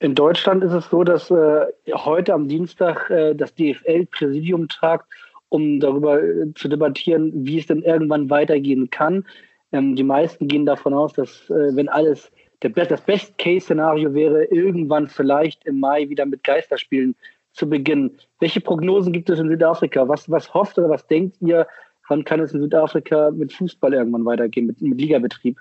In 0.00 0.14
Deutschland 0.14 0.64
ist 0.64 0.72
es 0.72 0.88
so, 0.88 1.04
dass 1.04 1.30
äh, 1.30 1.66
heute 1.92 2.32
am 2.32 2.48
Dienstag 2.48 3.10
äh, 3.10 3.34
das 3.34 3.54
DFL-Präsidium 3.54 4.66
tagt, 4.68 5.06
um 5.50 5.78
darüber 5.78 6.22
äh, 6.22 6.54
zu 6.54 6.68
debattieren, 6.68 7.30
wie 7.44 7.58
es 7.58 7.66
denn 7.66 7.82
irgendwann 7.82 8.30
weitergehen 8.30 8.88
kann. 8.88 9.26
Ähm, 9.72 9.96
die 9.96 10.02
meisten 10.02 10.48
gehen 10.48 10.64
davon 10.64 10.94
aus, 10.94 11.12
dass 11.12 11.50
äh, 11.50 11.76
wenn 11.76 11.90
alles 11.90 12.32
der, 12.62 12.70
das 12.70 13.02
Best-Case-Szenario 13.02 14.14
wäre, 14.14 14.44
irgendwann 14.44 15.06
vielleicht 15.06 15.66
im 15.66 15.80
Mai 15.80 16.08
wieder 16.08 16.24
mit 16.24 16.44
Geisterspielen 16.44 17.14
zu 17.52 17.68
beginnen. 17.68 18.18
Welche 18.38 18.62
Prognosen 18.62 19.12
gibt 19.12 19.28
es 19.28 19.38
in 19.38 19.48
Südafrika? 19.48 20.08
Was, 20.08 20.30
was 20.30 20.54
hofft 20.54 20.78
oder 20.78 20.88
was 20.88 21.06
denkt 21.08 21.36
ihr, 21.42 21.66
wann 22.08 22.24
kann 22.24 22.40
es 22.40 22.54
in 22.54 22.62
Südafrika 22.62 23.30
mit 23.32 23.52
Fußball 23.52 23.92
irgendwann 23.92 24.24
weitergehen, 24.24 24.66
mit, 24.66 24.80
mit 24.80 24.98
Ligabetrieb? 24.98 25.58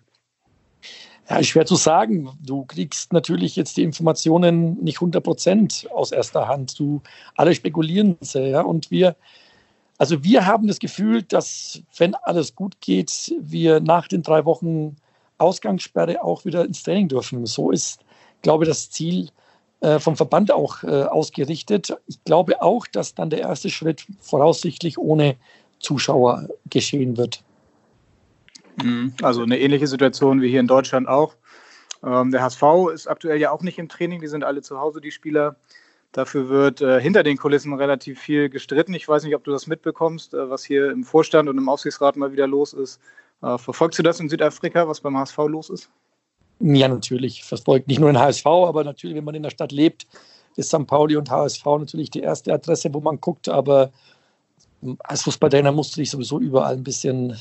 Ja, 1.30 1.44
schwer 1.44 1.66
zu 1.66 1.76
sagen. 1.76 2.30
Du 2.44 2.66
kriegst 2.66 3.14
natürlich 3.14 3.56
jetzt 3.56 3.78
die 3.78 3.84
Informationen 3.84 4.84
nicht 4.84 4.98
100 4.98 5.24
Prozent 5.24 5.88
aus 5.94 6.12
erster 6.12 6.48
Hand. 6.48 6.80
Du, 6.80 7.02
alle 7.36 7.54
spekulieren 7.54 8.18
sie, 8.22 8.50
ja. 8.50 8.62
Und 8.62 8.90
wir, 8.90 9.16
also 10.00 10.24
wir 10.24 10.48
haben 10.48 10.68
das 10.68 10.80
Gefühl, 10.80 11.22
dass, 11.22 11.84
wenn 11.98 12.16
alles 12.16 12.56
gut 12.56 12.82
geht, 12.82 13.36
wir 13.40 13.80
nach 13.80 14.08
den 14.08 14.24
drei 14.24 14.44
Wochen 14.46 14.96
Ausgangssperre 15.38 16.24
auch 16.24 16.46
wieder 16.46 16.66
ins 16.66 16.82
Training 16.82 17.10
dürfen. 17.10 17.46
So 17.46 17.70
ist, 17.70 18.00
glaube 18.42 18.64
ich, 18.64 18.70
das 18.70 18.90
Ziel 18.90 19.30
äh, 19.82 20.00
vom 20.00 20.16
Verband 20.16 20.52
auch 20.52 20.84
äh, 20.84 21.04
ausgerichtet. 21.04 21.96
Ich 22.08 22.24
glaube 22.24 22.62
auch, 22.64 22.88
dass 22.88 23.14
dann 23.14 23.30
der 23.30 23.42
erste 23.42 23.70
Schritt 23.70 24.08
voraussichtlich 24.20 24.98
ohne 24.98 25.36
Zuschauer 25.80 26.50
geschehen 26.70 27.18
wird. 27.18 27.44
Mhm. 28.84 29.14
Also 29.22 29.44
eine 29.44 29.60
ähnliche 29.60 29.88
Situation 29.88 30.42
wie 30.42 30.50
hier 30.50 30.60
in 30.60 30.68
Deutschland 30.68 31.08
auch. 31.08 31.36
Ähm, 32.04 32.32
der 32.32 32.44
HSV 32.44 32.64
ist 32.94 33.08
aktuell 33.08 33.40
ja 33.40 33.52
auch 33.52 33.62
nicht 33.62 33.78
im 33.78 33.90
Training, 33.90 34.22
die 34.22 34.28
sind 34.28 34.44
alle 34.44 34.62
zu 34.62 34.80
Hause, 34.80 35.02
die 35.02 35.12
Spieler. 35.12 35.56
Dafür 36.12 36.50
wird 36.50 36.82
äh, 36.82 37.00
hinter 37.00 37.24
den 37.24 37.38
Kulissen 37.38 37.74
relativ 37.74 38.20
viel 38.20 38.50
gestritten. 38.50 38.94
Ich 38.94 39.08
weiß 39.08 39.24
nicht, 39.24 39.36
ob 39.36 39.44
du 39.44 39.52
das 39.52 39.68
mitbekommst, 39.68 40.34
äh, 40.34 40.50
was 40.50 40.64
hier 40.64 40.92
im 40.92 41.04
Vorstand 41.04 41.50
und 41.50 41.58
im 41.58 41.70
Aufsichtsrat 41.70 42.16
mal 42.16 42.32
wieder 42.32 42.48
los 42.48 42.74
ist. 42.74 43.00
Äh, 43.42 43.58
verfolgst 43.58 44.00
du 44.00 44.04
das 44.04 44.20
in 44.20 44.30
Südafrika, 44.30 44.88
was 44.88 45.02
beim 45.02 45.18
HSV 45.18 45.38
los 45.48 45.70
ist? 45.70 45.90
Ja, 46.60 46.88
natürlich. 46.88 47.44
Verfolgt 47.44 47.88
nicht 47.88 48.00
nur 48.00 48.12
den 48.12 48.20
HSV, 48.20 48.46
aber 48.46 48.84
natürlich, 48.84 49.16
wenn 49.16 49.24
man 49.24 49.36
in 49.36 49.44
der 49.44 49.50
Stadt 49.50 49.72
lebt, 49.72 50.08
ist 50.56 50.70
St. 50.70 50.88
Pauli 50.88 51.16
und 51.16 51.30
HSV 51.30 51.64
natürlich 51.66 52.10
die 52.10 52.22
erste 52.22 52.54
Adresse, 52.54 52.94
wo 52.94 53.00
man 53.00 53.22
guckt. 53.22 53.48
Aber 53.48 53.92
als 55.00 55.24
Fußballtrainer 55.24 55.72
musst 55.72 55.96
du 55.96 56.02
dich 56.02 56.10
sowieso 56.10 56.40
überall 56.40 56.74
ein 56.74 56.84
bisschen 56.84 57.38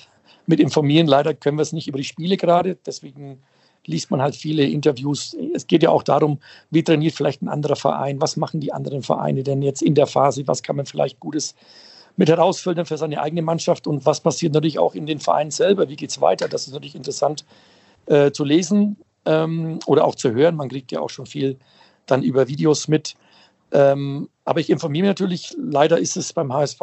mit 0.49 0.61
informieren. 0.61 1.07
Leider 1.07 1.35
können 1.35 1.59
wir 1.59 1.63
es 1.63 1.73
nicht 1.73 1.89
über 1.89 1.99
die 1.99 2.05
Spiele 2.05 2.37
gerade. 2.37 2.77
Deswegen 2.87 3.43
liest 3.85 4.11
man 4.11 4.21
halt 4.21 4.35
viele 4.35 4.65
Interviews. 4.65 5.37
Es 5.55 5.67
geht 5.67 5.83
ja 5.83 5.91
auch 5.91 6.03
darum, 6.03 6.41
wie 6.71 6.83
trainiert 6.83 7.15
vielleicht 7.15 7.43
ein 7.43 7.49
anderer 7.49 7.77
Verein, 7.77 8.21
was 8.21 8.37
machen 8.37 8.61
die 8.61 8.73
anderen 8.73 9.03
Vereine 9.03 9.43
denn 9.43 9.63
jetzt 9.63 9.83
in 9.83 9.95
der 9.95 10.07
Phase, 10.07 10.47
was 10.47 10.63
kann 10.63 10.77
man 10.77 10.87
vielleicht 10.87 11.21
Gutes 11.21 11.55
mit 12.17 12.29
herausfiltern 12.29 12.87
für 12.87 12.99
seine 12.99 13.21
eigene 13.23 13.43
Mannschaft 13.43 13.87
und 13.87 14.05
was 14.05 14.21
passiert 14.21 14.53
natürlich 14.55 14.79
auch 14.79 14.95
in 14.95 15.07
den 15.07 15.21
Vereinen 15.21 15.53
selber, 15.53 15.89
wie 15.89 15.97
geht 15.97 16.11
es 16.11 16.21
weiter. 16.21 16.49
Das 16.49 16.67
ist 16.67 16.73
natürlich 16.73 16.97
interessant 16.97 17.45
äh, 18.07 18.33
zu 18.33 18.45
lesen 18.45 18.97
ähm, 19.25 19.79
oder 19.87 20.05
auch 20.05 20.17
zu 20.17 20.33
hören. 20.33 20.57
Man 20.57 20.69
kriegt 20.69 20.91
ja 20.91 21.01
auch 21.01 21.11
schon 21.11 21.27
viel 21.27 21.59
dann 22.07 22.23
über 22.23 22.49
Videos 22.49 22.89
mit. 22.89 23.15
Ähm, 23.71 24.29
aber 24.45 24.61
ich 24.61 24.71
informiere 24.71 25.03
mich 25.03 25.11
natürlich, 25.11 25.55
leider 25.59 25.99
ist 25.99 26.17
es 26.17 26.33
beim 26.33 26.53
HSV 26.53 26.81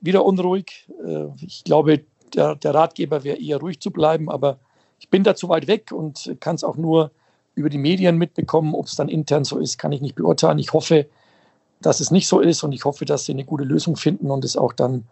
wieder 0.00 0.24
unruhig. 0.24 0.88
Äh, 1.06 1.26
ich 1.40 1.64
glaube, 1.64 2.00
der, 2.34 2.54
der 2.56 2.74
Ratgeber 2.74 3.24
wäre 3.24 3.38
eher 3.38 3.58
ruhig 3.58 3.80
zu 3.80 3.90
bleiben, 3.90 4.30
aber 4.30 4.58
ich 4.98 5.08
bin 5.08 5.24
da 5.24 5.34
zu 5.34 5.48
weit 5.48 5.66
weg 5.66 5.92
und 5.92 6.36
kann 6.40 6.54
es 6.54 6.64
auch 6.64 6.76
nur 6.76 7.10
über 7.54 7.70
die 7.70 7.78
Medien 7.78 8.16
mitbekommen. 8.16 8.74
Ob 8.74 8.86
es 8.86 8.96
dann 8.96 9.08
intern 9.08 9.44
so 9.44 9.58
ist, 9.58 9.78
kann 9.78 9.92
ich 9.92 10.00
nicht 10.00 10.14
beurteilen. 10.14 10.58
Ich 10.58 10.72
hoffe, 10.72 11.06
dass 11.80 12.00
es 12.00 12.10
nicht 12.10 12.28
so 12.28 12.40
ist 12.40 12.62
und 12.62 12.72
ich 12.72 12.84
hoffe, 12.84 13.04
dass 13.04 13.24
sie 13.24 13.32
eine 13.32 13.44
gute 13.44 13.64
Lösung 13.64 13.96
finden 13.96 14.30
und 14.30 14.44
es 14.44 14.56
auch 14.56 14.72
dann 14.72 15.04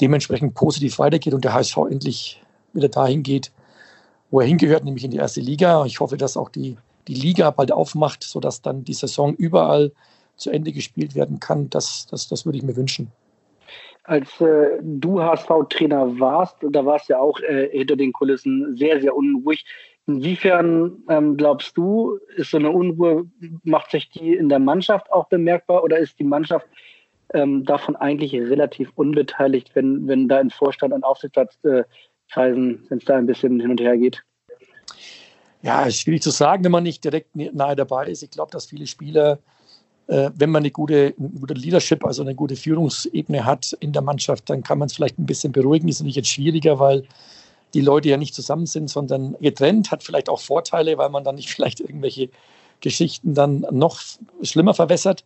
dementsprechend 0.00 0.54
positiv 0.54 0.98
weitergeht 0.98 1.34
und 1.34 1.44
der 1.44 1.54
HSV 1.54 1.76
endlich 1.90 2.42
wieder 2.72 2.88
dahin 2.88 3.22
geht, 3.22 3.52
wo 4.30 4.40
er 4.40 4.46
hingehört, 4.46 4.84
nämlich 4.84 5.04
in 5.04 5.10
die 5.10 5.18
erste 5.18 5.40
Liga. 5.40 5.84
Ich 5.84 6.00
hoffe, 6.00 6.16
dass 6.16 6.36
auch 6.36 6.48
die, 6.48 6.76
die 7.08 7.14
Liga 7.14 7.50
bald 7.50 7.72
aufmacht, 7.72 8.22
sodass 8.22 8.62
dann 8.62 8.84
die 8.84 8.94
Saison 8.94 9.34
überall 9.34 9.92
zu 10.36 10.50
Ende 10.50 10.72
gespielt 10.72 11.14
werden 11.14 11.40
kann. 11.40 11.70
Das, 11.70 12.06
das, 12.10 12.28
das 12.28 12.44
würde 12.44 12.58
ich 12.58 12.64
mir 12.64 12.76
wünschen 12.76 13.12
als 14.06 14.40
äh, 14.40 14.78
du 14.82 15.20
HSV-Trainer 15.20 16.18
warst, 16.18 16.56
da 16.60 16.84
warst 16.84 17.08
du 17.08 17.14
ja 17.14 17.18
auch 17.18 17.40
äh, 17.40 17.68
hinter 17.70 17.96
den 17.96 18.12
Kulissen 18.12 18.76
sehr, 18.76 19.00
sehr 19.00 19.14
unruhig. 19.14 19.64
Inwiefern 20.06 21.02
ähm, 21.08 21.36
glaubst 21.36 21.76
du, 21.76 22.18
ist 22.36 22.52
so 22.52 22.58
eine 22.58 22.70
Unruhe, 22.70 23.26
macht 23.64 23.90
sich 23.90 24.08
die 24.10 24.34
in 24.34 24.48
der 24.48 24.60
Mannschaft 24.60 25.10
auch 25.10 25.28
bemerkbar 25.28 25.82
oder 25.82 25.98
ist 25.98 26.18
die 26.18 26.24
Mannschaft 26.24 26.66
ähm, 27.34 27.64
davon 27.64 27.96
eigentlich 27.96 28.32
relativ 28.34 28.92
unbeteiligt, 28.94 29.70
wenn, 29.74 30.06
wenn 30.06 30.28
da 30.28 30.40
in 30.40 30.50
Vorstand 30.50 30.94
und 30.94 31.02
Aufsichtsratskreisen, 31.02 31.84
äh, 32.74 32.90
wenn 32.90 32.98
es 32.98 33.04
da 33.04 33.16
ein 33.16 33.26
bisschen 33.26 33.58
hin 33.58 33.70
und 33.70 33.80
her 33.80 33.96
geht? 33.96 34.22
Ja, 35.62 35.90
schwierig 35.90 36.22
zu 36.22 36.30
sagen, 36.30 36.62
wenn 36.64 36.72
man 36.72 36.84
nicht 36.84 37.02
direkt 37.02 37.34
nahe 37.34 37.74
dabei 37.74 38.06
ist. 38.06 38.22
Ich 38.22 38.30
glaube, 38.30 38.52
dass 38.52 38.66
viele 38.66 38.86
Spieler 38.86 39.40
wenn 40.08 40.50
man 40.50 40.62
eine 40.62 40.70
gute, 40.70 41.14
eine 41.18 41.28
gute 41.30 41.54
Leadership, 41.54 42.04
also 42.04 42.22
eine 42.22 42.34
gute 42.34 42.54
Führungsebene 42.54 43.44
hat 43.44 43.76
in 43.80 43.92
der 43.92 44.02
Mannschaft, 44.02 44.48
dann 44.48 44.62
kann 44.62 44.78
man 44.78 44.86
es 44.86 44.94
vielleicht 44.94 45.18
ein 45.18 45.26
bisschen 45.26 45.52
beruhigen. 45.52 45.88
Ist 45.88 45.98
natürlich 45.98 46.16
jetzt 46.16 46.28
schwieriger, 46.28 46.78
weil 46.78 47.04
die 47.74 47.80
Leute 47.80 48.08
ja 48.08 48.16
nicht 48.16 48.34
zusammen 48.34 48.66
sind, 48.66 48.88
sondern 48.88 49.36
getrennt, 49.40 49.90
hat 49.90 50.02
vielleicht 50.02 50.28
auch 50.28 50.40
Vorteile, 50.40 50.96
weil 50.98 51.10
man 51.10 51.24
dann 51.24 51.34
nicht 51.34 51.50
vielleicht 51.54 51.80
irgendwelche 51.80 52.30
Geschichten 52.80 53.34
dann 53.34 53.66
noch 53.70 54.00
schlimmer 54.42 54.74
verwässert, 54.74 55.24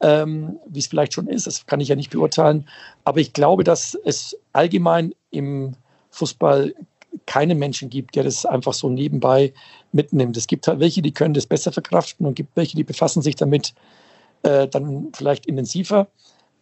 ähm, 0.00 0.58
wie 0.66 0.80
es 0.80 0.88
vielleicht 0.88 1.14
schon 1.14 1.28
ist. 1.28 1.46
Das 1.46 1.66
kann 1.66 1.80
ich 1.80 1.88
ja 1.88 1.96
nicht 1.96 2.10
beurteilen. 2.10 2.68
Aber 3.04 3.20
ich 3.20 3.32
glaube, 3.32 3.64
dass 3.64 3.94
es 4.04 4.36
allgemein 4.52 5.14
im 5.30 5.74
Fußball 6.10 6.74
keinen 7.26 7.58
Menschen 7.58 7.90
gibt, 7.90 8.16
der 8.16 8.24
das 8.24 8.46
einfach 8.46 8.72
so 8.72 8.88
nebenbei 8.88 9.52
mitnimmt. 9.92 10.36
Es 10.36 10.46
gibt 10.46 10.66
halt 10.66 10.80
welche, 10.80 11.02
die 11.02 11.12
können 11.12 11.34
das 11.34 11.46
besser 11.46 11.72
verkraften 11.72 12.26
und 12.26 12.34
gibt 12.34 12.56
welche, 12.56 12.76
die 12.76 12.84
befassen 12.84 13.22
sich 13.22 13.36
damit 13.36 13.74
äh, 14.42 14.68
dann 14.68 15.08
vielleicht 15.14 15.46
intensiver. 15.46 16.08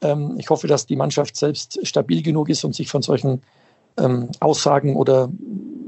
Ähm, 0.00 0.36
ich 0.38 0.50
hoffe, 0.50 0.66
dass 0.66 0.86
die 0.86 0.96
Mannschaft 0.96 1.36
selbst 1.36 1.86
stabil 1.86 2.22
genug 2.22 2.48
ist 2.48 2.64
und 2.64 2.74
sich 2.74 2.88
von 2.88 3.02
solchen 3.02 3.42
ähm, 3.98 4.30
Aussagen 4.40 4.96
oder 4.96 5.30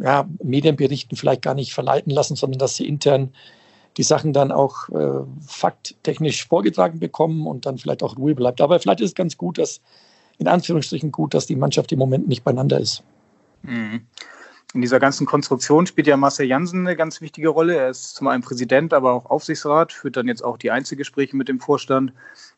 ja, 0.00 0.28
Medienberichten 0.42 1.16
vielleicht 1.16 1.42
gar 1.42 1.54
nicht 1.54 1.72
verleiten 1.72 2.12
lassen, 2.12 2.36
sondern 2.36 2.58
dass 2.58 2.76
sie 2.76 2.86
intern 2.86 3.32
die 3.96 4.02
Sachen 4.02 4.32
dann 4.32 4.52
auch 4.52 4.88
äh, 4.88 5.20
fakttechnisch 5.46 6.46
vorgetragen 6.48 6.98
bekommen 6.98 7.46
und 7.46 7.66
dann 7.66 7.78
vielleicht 7.78 8.02
auch 8.02 8.16
Ruhe 8.16 8.34
bleibt. 8.34 8.60
Aber 8.60 8.80
vielleicht 8.80 9.00
ist 9.00 9.10
es 9.10 9.14
ganz 9.14 9.36
gut, 9.36 9.58
dass 9.58 9.80
in 10.38 10.48
Anführungsstrichen 10.48 11.12
gut, 11.12 11.34
dass 11.34 11.46
die 11.46 11.56
Mannschaft 11.56 11.92
im 11.92 11.98
Moment 11.98 12.26
nicht 12.26 12.42
beieinander 12.42 12.80
ist. 12.80 13.02
Mhm. 13.62 14.06
In 14.74 14.80
dieser 14.80 15.00
ganzen 15.00 15.26
Konstruktion 15.26 15.86
spielt 15.86 16.06
ja 16.06 16.16
Marcel 16.16 16.46
Jansen 16.46 16.86
eine 16.86 16.96
ganz 16.96 17.20
wichtige 17.20 17.50
Rolle. 17.50 17.76
Er 17.76 17.90
ist 17.90 18.14
zum 18.14 18.28
einen 18.28 18.42
Präsident, 18.42 18.94
aber 18.94 19.12
auch 19.12 19.26
Aufsichtsrat, 19.26 19.92
führt 19.92 20.16
dann 20.16 20.28
jetzt 20.28 20.42
auch 20.42 20.56
die 20.56 20.70
Einzelgespräche 20.70 21.36
mit 21.36 21.48
dem 21.48 21.60
Vorstand. 21.60 22.12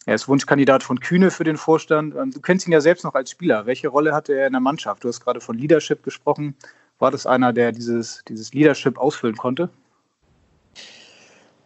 Er 0.06 0.14
ist 0.14 0.28
Wunschkandidat 0.28 0.85
von 0.85 1.00
Kühne 1.00 1.33
für 1.33 1.42
den 1.42 1.56
Vorstand. 1.56 2.14
Ähm, 2.14 2.30
du 2.30 2.40
kennst 2.40 2.68
ihn 2.68 2.73
ja 2.73 2.80
selbst 2.80 3.02
noch 3.02 3.14
als 3.14 3.30
Spieler. 3.30 3.66
Welche 3.66 3.88
Rolle 3.88 4.14
hatte 4.14 4.33
er 4.33 4.47
in 4.47 4.52
der 4.52 4.61
Mannschaft? 4.61 5.02
Du 5.02 5.09
hast 5.09 5.21
gerade 5.21 5.40
von 5.40 5.59
Leadership 5.59 6.04
gesprochen. 6.04 6.54
War 7.00 7.11
das 7.11 7.26
einer, 7.26 7.52
der 7.52 7.73
dieses, 7.73 8.23
dieses 8.28 8.52
Leadership 8.54 8.97
ausfüllen 8.97 9.37
konnte? 9.37 9.68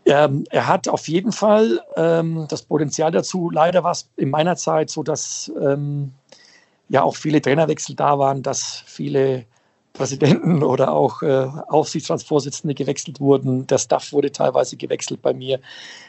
Ähm, 0.06 0.44
er 0.48 0.66
hat 0.66 0.88
auf 0.88 1.08
jeden 1.08 1.32
Fall 1.32 1.82
ähm, 1.96 2.46
das 2.48 2.62
Potenzial 2.62 3.10
dazu. 3.10 3.50
Leider 3.50 3.84
war 3.84 3.90
es 3.90 4.08
in 4.16 4.30
meiner 4.30 4.56
Zeit 4.56 4.88
so, 4.88 5.02
dass 5.02 5.52
ähm, 5.60 6.14
ja 6.88 7.02
auch 7.02 7.16
viele 7.16 7.42
Trainerwechsel 7.42 7.94
da 7.94 8.18
waren, 8.18 8.42
dass 8.42 8.82
viele 8.86 9.44
Präsidenten 9.98 10.62
oder 10.62 10.92
auch 10.92 11.22
äh, 11.22 11.48
Aufsichtsratsvorsitzende 11.68 12.74
gewechselt 12.74 13.20
wurden. 13.20 13.66
Der 13.66 13.78
Staff 13.78 14.12
wurde 14.12 14.32
teilweise 14.32 14.76
gewechselt 14.76 15.20
bei 15.20 15.34
mir. 15.34 15.60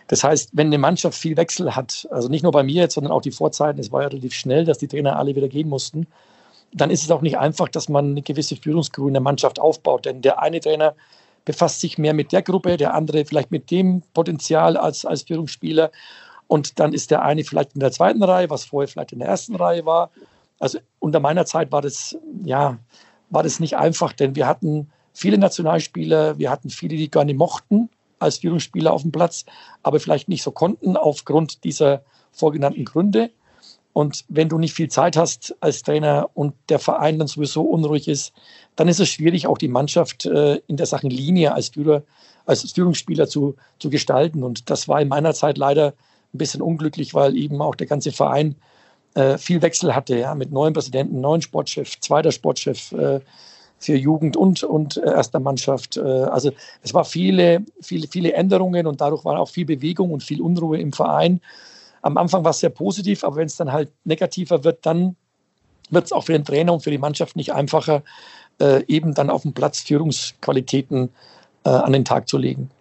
Das 0.07 0.23
heißt, 0.23 0.51
wenn 0.53 0.67
eine 0.67 0.77
Mannschaft 0.77 1.17
viel 1.17 1.35
Wechsel 1.35 1.75
hat, 1.75 2.07
also 2.11 2.29
nicht 2.29 2.43
nur 2.43 2.51
bei 2.51 2.63
mir 2.63 2.83
jetzt, 2.83 2.93
sondern 2.93 3.11
auch 3.11 3.21
die 3.21 3.31
Vorzeiten, 3.31 3.79
es 3.79 3.91
war 3.91 4.03
ja 4.03 4.07
relativ 4.07 4.33
schnell, 4.33 4.63
dass 4.63 4.77
die 4.77 4.87
Trainer 4.87 5.17
alle 5.17 5.35
wieder 5.35 5.47
gehen 5.47 5.67
mussten, 5.67 6.07
dann 6.71 6.91
ist 6.91 7.03
es 7.03 7.11
auch 7.11 7.21
nicht 7.21 7.37
einfach, 7.37 7.67
dass 7.67 7.89
man 7.89 8.11
eine 8.11 8.21
gewisse 8.21 8.55
Führungsgruppe 8.55 9.09
in 9.09 9.15
der 9.15 9.21
Mannschaft 9.21 9.59
aufbaut. 9.59 10.05
Denn 10.05 10.21
der 10.21 10.41
eine 10.41 10.59
Trainer 10.59 10.93
befasst 11.43 11.81
sich 11.81 11.97
mehr 11.97 12.13
mit 12.13 12.31
der 12.31 12.43
Gruppe, 12.43 12.77
der 12.77 12.93
andere 12.93 13.25
vielleicht 13.25 13.49
mit 13.49 13.71
dem 13.71 14.03
Potenzial 14.13 14.77
als, 14.77 15.03
als 15.03 15.23
Führungsspieler. 15.23 15.91
Und 16.47 16.79
dann 16.79 16.93
ist 16.93 17.11
der 17.11 17.23
eine 17.23 17.43
vielleicht 17.43 17.73
in 17.73 17.79
der 17.79 17.91
zweiten 17.91 18.23
Reihe, 18.23 18.49
was 18.49 18.65
vorher 18.65 18.87
vielleicht 18.87 19.13
in 19.13 19.19
der 19.19 19.27
ersten 19.27 19.55
Reihe 19.55 19.85
war. 19.85 20.11
Also 20.59 20.77
unter 20.99 21.19
meiner 21.19 21.45
Zeit 21.45 21.71
war 21.71 21.81
das, 21.81 22.17
ja, 22.43 22.77
war 23.29 23.43
das 23.43 23.59
nicht 23.59 23.77
einfach, 23.77 24.13
denn 24.13 24.35
wir 24.35 24.47
hatten 24.47 24.89
viele 25.13 25.37
Nationalspieler, 25.37 26.37
wir 26.37 26.49
hatten 26.49 26.69
viele, 26.69 26.95
die 26.95 27.11
gar 27.11 27.25
nicht 27.25 27.37
mochten 27.37 27.89
als 28.19 28.39
Führungsspieler 28.39 28.91
auf 28.91 29.01
dem 29.01 29.11
Platz, 29.11 29.45
aber 29.83 29.99
vielleicht 29.99 30.29
nicht 30.29 30.43
so 30.43 30.51
konnten 30.51 30.97
aufgrund 30.97 31.63
dieser 31.63 32.03
vorgenannten 32.31 32.85
Gründe. 32.85 33.31
Und 33.93 34.23
wenn 34.29 34.49
du 34.49 34.57
nicht 34.57 34.73
viel 34.73 34.89
Zeit 34.89 35.17
hast 35.17 35.55
als 35.61 35.81
Trainer 35.81 36.29
und 36.33 36.53
der 36.69 36.79
Verein 36.79 37.17
dann 37.17 37.27
sowieso 37.27 37.63
unruhig 37.63 38.07
ist, 38.07 38.33
dann 38.75 38.87
ist 38.87 38.99
es 38.99 39.09
schwierig, 39.09 39.47
auch 39.47 39.57
die 39.57 39.67
Mannschaft 39.67 40.25
äh, 40.25 40.61
in 40.67 40.77
der 40.77 40.85
Sachen 40.85 41.09
Linie 41.09 41.53
als, 41.53 41.69
Führer, 41.69 42.03
als 42.45 42.71
Führungsspieler 42.71 43.27
zu, 43.27 43.55
zu 43.79 43.89
gestalten. 43.89 44.43
Und 44.43 44.69
das 44.69 44.87
war 44.87 45.01
in 45.01 45.07
meiner 45.07 45.33
Zeit 45.33 45.57
leider 45.57 45.93
ein 46.33 46.37
bisschen 46.37 46.61
unglücklich, 46.61 47.13
weil 47.13 47.35
eben 47.35 47.61
auch 47.61 47.75
der 47.75 47.87
ganze 47.87 48.11
Verein 48.11 48.55
äh, 49.15 49.37
viel 49.37 49.61
Wechsel 49.61 49.95
hatte, 49.95 50.17
ja, 50.17 50.35
mit 50.35 50.51
neuen 50.51 50.73
Präsidenten, 50.73 51.21
neuen 51.21 51.41
Sportchef, 51.41 51.99
zweiter 51.99 52.31
Sportchef 52.31 52.91
äh, 52.91 53.19
für 53.79 53.95
Jugend 53.95 54.37
und, 54.37 54.63
und 54.63 54.97
äh, 54.97 55.05
erster 55.05 55.39
Mannschaft. 55.39 55.97
Äh, 55.97 56.01
also 56.01 56.51
es 56.83 56.93
war 56.93 57.05
viele, 57.05 57.63
viele, 57.81 58.07
viele 58.07 58.33
Änderungen 58.33 58.85
und 58.87 59.01
dadurch 59.01 59.25
war 59.25 59.39
auch 59.39 59.49
viel 59.49 59.65
Bewegung 59.65 60.11
und 60.11 60.23
viel 60.23 60.41
Unruhe 60.41 60.79
im 60.79 60.93
Verein. 60.93 61.41
Am 62.01 62.17
Anfang 62.17 62.43
war 62.43 62.51
es 62.51 62.59
sehr 62.59 62.69
positiv, 62.69 63.23
aber 63.23 63.37
wenn 63.37 63.47
es 63.47 63.55
dann 63.55 63.71
halt 63.71 63.89
negativer 64.03 64.63
wird, 64.63 64.85
dann 64.85 65.15
wird 65.89 66.05
es 66.05 66.11
auch 66.11 66.25
für 66.25 66.33
den 66.33 66.45
Trainer 66.45 66.73
und 66.73 66.83
für 66.83 66.91
die 66.91 66.97
Mannschaft 66.97 67.35
nicht 67.35 67.53
einfacher, 67.53 68.03
äh, 68.61 68.83
eben 68.87 69.13
dann 69.13 69.29
auf 69.29 69.41
dem 69.41 69.53
Platz 69.53 69.79
Führungsqualitäten 69.81 71.09
an 71.63 71.91
den 71.91 72.05
Tag 72.05 72.29
zu 72.29 72.37
legen. 72.37 72.71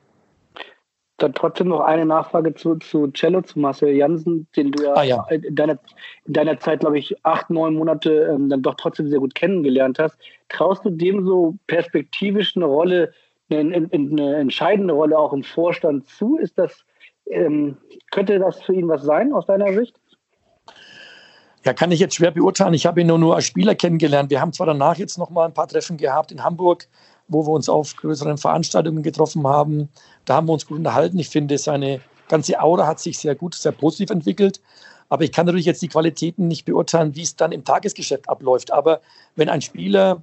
Dann 1.18 1.34
trotzdem 1.34 1.68
noch 1.68 1.80
eine 1.80 2.06
Nachfrage 2.06 2.54
zu, 2.54 2.76
zu 2.76 3.08
Cello, 3.12 3.42
zu 3.42 3.58
Marcel 3.58 3.90
Jansen, 3.90 4.46
den 4.56 4.72
du 4.72 4.84
ja, 4.84 4.92
ah, 4.94 5.02
ja. 5.02 5.26
In, 5.30 5.54
deiner, 5.54 5.78
in 6.24 6.32
deiner 6.32 6.58
Zeit, 6.58 6.80
glaube 6.80 6.98
ich, 6.98 7.14
acht, 7.24 7.50
neun 7.50 7.74
Monate 7.74 8.30
ähm, 8.32 8.48
dann 8.48 8.62
doch 8.62 8.74
trotzdem 8.74 9.08
sehr 9.08 9.18
gut 9.18 9.34
kennengelernt 9.34 9.98
hast. 9.98 10.16
Traust 10.48 10.84
du 10.84 10.90
dem 10.90 11.26
so 11.26 11.56
perspektivisch 11.66 12.56
eine 12.56 12.66
Rolle, 12.66 13.12
eine, 13.50 13.88
eine 13.92 14.36
entscheidende 14.36 14.94
Rolle 14.94 15.18
auch 15.18 15.32
im 15.32 15.42
Vorstand 15.42 16.08
zu? 16.08 16.38
Ist 16.38 16.56
das, 16.56 16.84
Ähm, 17.30 17.76
könnte 18.10 18.38
das 18.38 18.62
für 18.62 18.72
ihn 18.72 18.88
was 18.88 19.02
sein 19.02 19.34
aus 19.34 19.44
deiner 19.44 19.74
Sicht? 19.74 20.00
Ja, 21.64 21.74
kann 21.74 21.92
ich 21.92 22.00
jetzt 22.00 22.14
schwer 22.14 22.30
beurteilen. 22.30 22.72
Ich 22.72 22.86
habe 22.86 23.00
ihn 23.00 23.06
nur, 23.06 23.18
nur 23.18 23.34
als 23.34 23.44
Spieler 23.44 23.74
kennengelernt. 23.74 24.30
Wir 24.30 24.40
haben 24.40 24.54
zwar 24.54 24.66
danach 24.66 24.96
jetzt 24.96 25.18
noch 25.18 25.28
mal 25.28 25.44
ein 25.44 25.52
paar 25.52 25.68
Treffen 25.68 25.98
gehabt 25.98 26.32
in 26.32 26.42
Hamburg, 26.42 26.88
wo 27.28 27.46
wir 27.46 27.52
uns 27.52 27.68
auf 27.68 27.94
größeren 27.96 28.38
Veranstaltungen 28.38 29.02
getroffen 29.02 29.46
haben. 29.46 29.88
Da 30.24 30.36
haben 30.36 30.48
wir 30.48 30.54
uns 30.54 30.66
gut 30.66 30.78
unterhalten. 30.78 31.18
Ich 31.18 31.28
finde, 31.28 31.58
seine 31.58 32.00
ganze 32.28 32.60
Aura 32.60 32.86
hat 32.86 33.00
sich 33.00 33.18
sehr 33.18 33.34
gut, 33.34 33.54
sehr 33.54 33.72
positiv 33.72 34.10
entwickelt. 34.10 34.60
Aber 35.08 35.24
ich 35.24 35.32
kann 35.32 35.46
natürlich 35.46 35.66
jetzt 35.66 35.82
die 35.82 35.88
Qualitäten 35.88 36.48
nicht 36.48 36.64
beurteilen, 36.64 37.14
wie 37.14 37.22
es 37.22 37.36
dann 37.36 37.52
im 37.52 37.64
Tagesgeschäft 37.64 38.28
abläuft. 38.28 38.72
Aber 38.72 39.00
wenn 39.36 39.48
ein 39.48 39.62
Spieler 39.62 40.22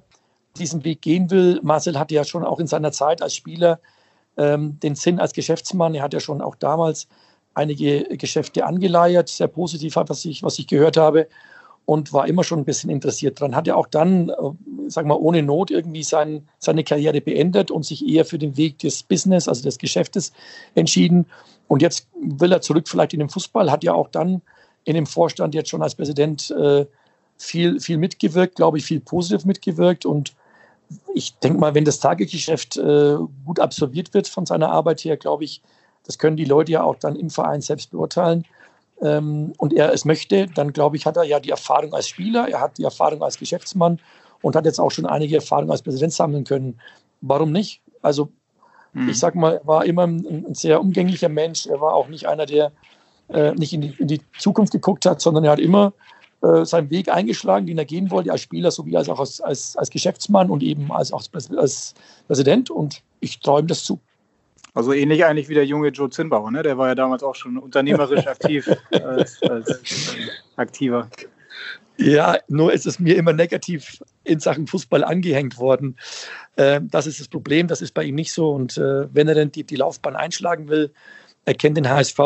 diesen 0.58 0.84
Weg 0.84 1.02
gehen 1.02 1.30
will, 1.30 1.60
Marcel 1.62 1.98
hatte 1.98 2.14
ja 2.14 2.24
schon 2.24 2.44
auch 2.44 2.60
in 2.60 2.66
seiner 2.66 2.92
Zeit 2.92 3.22
als 3.22 3.34
Spieler 3.34 3.80
ähm, 4.36 4.78
den 4.80 4.94
Sinn 4.94 5.18
als 5.18 5.32
Geschäftsmann. 5.32 5.94
Er 5.94 6.02
hat 6.02 6.14
ja 6.14 6.20
schon 6.20 6.40
auch 6.40 6.54
damals 6.54 7.08
einige 7.54 8.04
Geschäfte 8.16 8.64
angeleiert, 8.64 9.28
sehr 9.28 9.48
positiv, 9.48 9.96
was 9.96 10.24
ich, 10.24 10.42
was 10.42 10.58
ich 10.58 10.66
gehört 10.66 10.96
habe 10.96 11.26
und 11.86 12.12
war 12.12 12.26
immer 12.26 12.44
schon 12.44 12.58
ein 12.58 12.64
bisschen 12.64 12.90
interessiert 12.90 13.40
dran. 13.40 13.54
Hat 13.54 13.66
ja 13.66 13.76
auch 13.76 13.86
dann, 13.86 14.28
äh, 14.28 14.90
sagen 14.90 15.08
wir 15.08 15.20
ohne 15.20 15.42
Not 15.42 15.70
irgendwie 15.70 16.02
sein, 16.02 16.46
seine 16.58 16.84
Karriere 16.84 17.20
beendet 17.20 17.70
und 17.70 17.86
sich 17.86 18.06
eher 18.06 18.24
für 18.24 18.38
den 18.38 18.56
Weg 18.56 18.80
des 18.80 19.04
Business, 19.04 19.48
also 19.48 19.62
des 19.62 19.78
Geschäftes 19.78 20.32
entschieden. 20.74 21.26
Und 21.68 21.82
jetzt 21.82 22.08
will 22.20 22.52
er 22.52 22.60
zurück 22.60 22.88
vielleicht 22.88 23.14
in 23.14 23.20
den 23.20 23.28
Fußball, 23.28 23.70
hat 23.70 23.84
ja 23.84 23.94
auch 23.94 24.08
dann 24.08 24.42
in 24.84 24.94
dem 24.94 25.06
Vorstand 25.06 25.54
jetzt 25.54 25.70
schon 25.70 25.82
als 25.82 25.94
Präsident 25.94 26.50
äh, 26.50 26.86
viel, 27.38 27.80
viel 27.80 27.98
mitgewirkt, 27.98 28.56
glaube 28.56 28.78
ich, 28.78 28.84
viel 28.84 29.00
positiv 29.00 29.44
mitgewirkt. 29.44 30.04
Und 30.06 30.34
ich 31.14 31.38
denke 31.38 31.58
mal, 31.58 31.74
wenn 31.74 31.84
das 31.84 32.00
Tagesgeschäft 32.00 32.76
äh, 32.78 33.16
gut 33.44 33.60
absolviert 33.60 34.12
wird 34.12 34.26
von 34.26 34.44
seiner 34.44 34.70
Arbeit 34.70 35.04
her, 35.04 35.16
glaube 35.16 35.44
ich, 35.44 35.62
das 36.04 36.18
können 36.18 36.36
die 36.36 36.44
Leute 36.44 36.72
ja 36.72 36.82
auch 36.82 36.96
dann 36.96 37.16
im 37.16 37.30
Verein 37.30 37.60
selbst 37.60 37.90
beurteilen 37.90 38.44
ähm, 39.02 39.52
und 39.58 39.72
er 39.72 39.92
es 39.92 40.04
möchte, 40.04 40.46
dann 40.46 40.72
glaube 40.72 40.96
ich, 40.96 41.06
hat 41.06 41.16
er 41.16 41.24
ja 41.24 41.40
die 41.40 41.50
Erfahrung 41.50 41.92
als 41.92 42.08
Spieler, 42.08 42.48
er 42.48 42.60
hat 42.60 42.78
die 42.78 42.84
Erfahrung 42.84 43.22
als 43.22 43.38
Geschäftsmann 43.38 44.00
und 44.42 44.56
hat 44.56 44.64
jetzt 44.64 44.78
auch 44.78 44.90
schon 44.90 45.06
einige 45.06 45.36
Erfahrungen 45.36 45.70
als 45.70 45.82
Präsident 45.82 46.12
sammeln 46.12 46.44
können. 46.44 46.80
Warum 47.20 47.52
nicht? 47.52 47.82
Also 48.02 48.30
hm. 48.92 49.08
ich 49.08 49.18
sag 49.18 49.34
mal, 49.34 49.54
er 49.54 49.66
war 49.66 49.84
immer 49.84 50.06
ein, 50.06 50.46
ein, 50.48 50.54
sehr 50.54 50.80
umgänglicher 50.80 51.28
Mensch. 51.28 51.66
Er 51.66 51.80
war 51.80 51.94
auch 51.94 52.08
nicht 52.08 52.26
einer, 52.26 52.46
der 52.46 52.72
äh, 53.28 53.52
nicht 53.52 53.72
in 53.72 53.82
die, 53.82 53.94
in 53.98 54.08
die, 54.08 54.20
Zukunft 54.38 54.72
geguckt 54.72 55.04
hat, 55.04 55.20
sondern 55.20 55.44
er 55.44 55.52
hat 55.52 55.58
immer 55.58 55.92
äh, 56.42 56.64
seinen 56.64 56.90
Weg 56.90 57.08
eingeschlagen, 57.08 57.66
den 57.66 57.78
er 57.78 57.84
gehen 57.84 58.10
wollte, 58.10 58.32
als 58.32 58.40
Spieler 58.42 58.70
sowie 58.70 58.96
als 58.96 59.08
auch 59.08 59.20
als, 59.20 59.40
als, 59.40 59.76
als 59.76 59.90
Geschäftsmann 59.90 60.50
und 60.50 60.62
eben 60.62 60.90
als, 60.92 61.12
als, 61.12 61.30
als 61.56 61.94
Präsident. 62.26 62.70
Und 62.70 63.02
ich 63.20 63.40
träume 63.40 63.68
das 63.68 63.84
zu. 63.84 64.00
Also 64.76 64.92
ähnlich 64.92 65.24
eigentlich 65.24 65.48
wie 65.48 65.54
der 65.54 65.64
junge 65.64 65.88
Joe 65.88 66.10
Zinnbauer, 66.10 66.50
ne? 66.50 66.62
Der 66.62 66.76
war 66.76 66.88
ja 66.88 66.94
damals 66.94 67.22
auch 67.22 67.34
schon 67.34 67.56
unternehmerisch 67.56 68.26
aktiv 68.26 68.70
als, 68.90 69.42
als 69.42 70.14
Aktiver. 70.56 71.08
Ja, 71.96 72.36
nur 72.48 72.74
ist 72.74 72.84
es 72.84 72.98
mir 72.98 73.16
immer 73.16 73.32
negativ 73.32 74.02
in 74.24 74.38
Sachen 74.38 74.66
Fußball 74.66 75.02
angehängt 75.02 75.56
worden. 75.56 75.96
Äh, 76.56 76.82
das 76.82 77.06
ist 77.06 77.20
das 77.20 77.28
Problem, 77.28 77.68
das 77.68 77.80
ist 77.80 77.94
bei 77.94 78.04
ihm 78.04 78.16
nicht 78.16 78.34
so. 78.34 78.50
Und 78.50 78.76
äh, 78.76 79.06
wenn 79.14 79.28
er 79.28 79.34
denn 79.34 79.50
die, 79.50 79.64
die 79.64 79.76
Laufbahn 79.76 80.14
einschlagen 80.14 80.68
will, 80.68 80.92
er 81.46 81.54
kennt 81.54 81.78
den 81.78 81.88
HSV, 81.88 82.18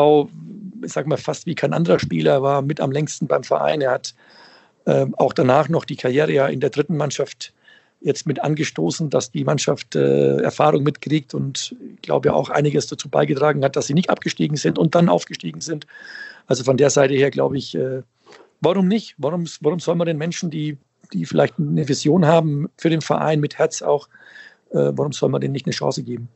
ich 0.83 0.91
sag 0.91 1.07
mal, 1.07 1.15
fast 1.15 1.45
wie 1.45 1.55
kein 1.55 1.71
anderer 1.71 1.99
Spieler, 1.99 2.43
war 2.43 2.61
mit 2.61 2.81
am 2.81 2.91
längsten 2.91 3.27
beim 3.27 3.45
Verein. 3.45 3.79
Er 3.79 3.91
hat 3.91 4.13
äh, 4.83 5.05
auch 5.13 5.31
danach 5.31 5.69
noch 5.69 5.85
die 5.85 5.95
Karriere 5.95 6.33
ja 6.33 6.47
in 6.47 6.59
der 6.59 6.69
dritten 6.69 6.97
Mannschaft 6.97 7.53
jetzt 8.01 8.27
mit 8.27 8.43
angestoßen, 8.43 9.09
dass 9.09 9.31
die 9.31 9.43
Mannschaft 9.43 9.95
äh, 9.95 10.37
Erfahrung 10.37 10.83
mitkriegt 10.83 11.33
und 11.33 11.75
ich 11.95 12.01
glaube 12.01 12.33
auch 12.33 12.49
einiges 12.49 12.87
dazu 12.87 13.09
beigetragen 13.09 13.63
hat, 13.63 13.75
dass 13.75 13.87
sie 13.87 13.93
nicht 13.93 14.09
abgestiegen 14.09 14.57
sind 14.57 14.77
und 14.77 14.95
dann 14.95 15.07
aufgestiegen 15.07 15.61
sind. 15.61 15.85
Also 16.47 16.63
von 16.63 16.77
der 16.77 16.89
Seite 16.89 17.13
her 17.13 17.29
glaube 17.31 17.57
ich, 17.57 17.75
äh, 17.75 18.01
warum 18.59 18.87
nicht? 18.87 19.15
Warum, 19.17 19.45
warum 19.61 19.79
soll 19.79 19.95
man 19.95 20.07
den 20.07 20.17
Menschen, 20.17 20.49
die, 20.49 20.77
die 21.13 21.25
vielleicht 21.25 21.59
eine 21.59 21.87
Vision 21.87 22.25
haben 22.25 22.69
für 22.77 22.89
den 22.89 23.01
Verein 23.01 23.39
mit 23.39 23.59
Herz 23.59 23.81
auch, 23.81 24.07
äh, 24.71 24.91
warum 24.93 25.11
soll 25.11 25.29
man 25.29 25.41
denen 25.41 25.53
nicht 25.53 25.67
eine 25.67 25.73
Chance 25.73 26.03
geben? 26.03 26.27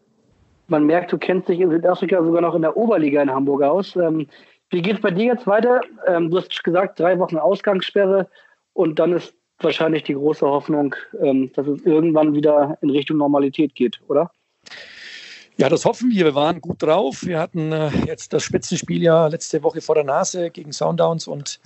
Man 0.68 0.86
merkt, 0.86 1.12
du 1.12 1.18
kennst 1.18 1.50
dich 1.50 1.60
in 1.60 1.70
Südafrika 1.70 2.24
sogar 2.24 2.42
noch 2.42 2.56
in 2.56 2.62
der 2.62 2.78
Oberliga 2.78 3.22
in 3.22 3.30
Hamburg 3.30 3.64
aus. 3.64 3.96
Ähm, 3.96 4.28
wie 4.70 4.82
geht 4.82 4.96
es 4.96 5.02
bei 5.02 5.12
dir 5.12 5.26
jetzt 5.26 5.48
weiter? 5.48 5.82
Ähm, 6.08 6.30
du 6.30 6.38
hast 6.38 6.64
gesagt, 6.64 7.00
drei 7.00 7.18
Wochen 7.20 7.38
Ausgangssperre 7.38 8.28
und 8.74 9.00
dann 9.00 9.14
ist 9.14 9.34
wahrscheinlich 9.60 10.04
die 10.04 10.14
große 10.14 10.46
Hoffnung, 10.46 10.96
ähm, 11.22 11.52
dass 11.54 11.68
es 11.68 11.82
irgendwann 11.86 12.34
wieder 12.34 12.78
in 12.82 12.90
Richtung 12.90 13.18
Normalität 13.18 13.76
geht, 13.76 14.00
oder? 14.08 14.32
Ja, 15.58 15.70
das 15.70 15.86
hoffen 15.86 16.12
wir. 16.12 16.26
Wir 16.26 16.36
waren 16.36 16.60
gut 16.60 16.84
drauf. 16.84 17.26
Wir 17.26 17.40
hatten 17.40 17.72
äh, 17.72 17.90
jetzt 18.06 18.34
das 18.34 18.44
Spitzenspiel 18.44 19.02
ja 19.02 19.28
letzte 19.28 19.64
Woche 19.64 19.80
vor 19.80 19.96
der 19.96 20.04
Nase 20.04 20.50
gegen 20.50 20.74
Soundowns 20.74 21.28
und 21.28 21.60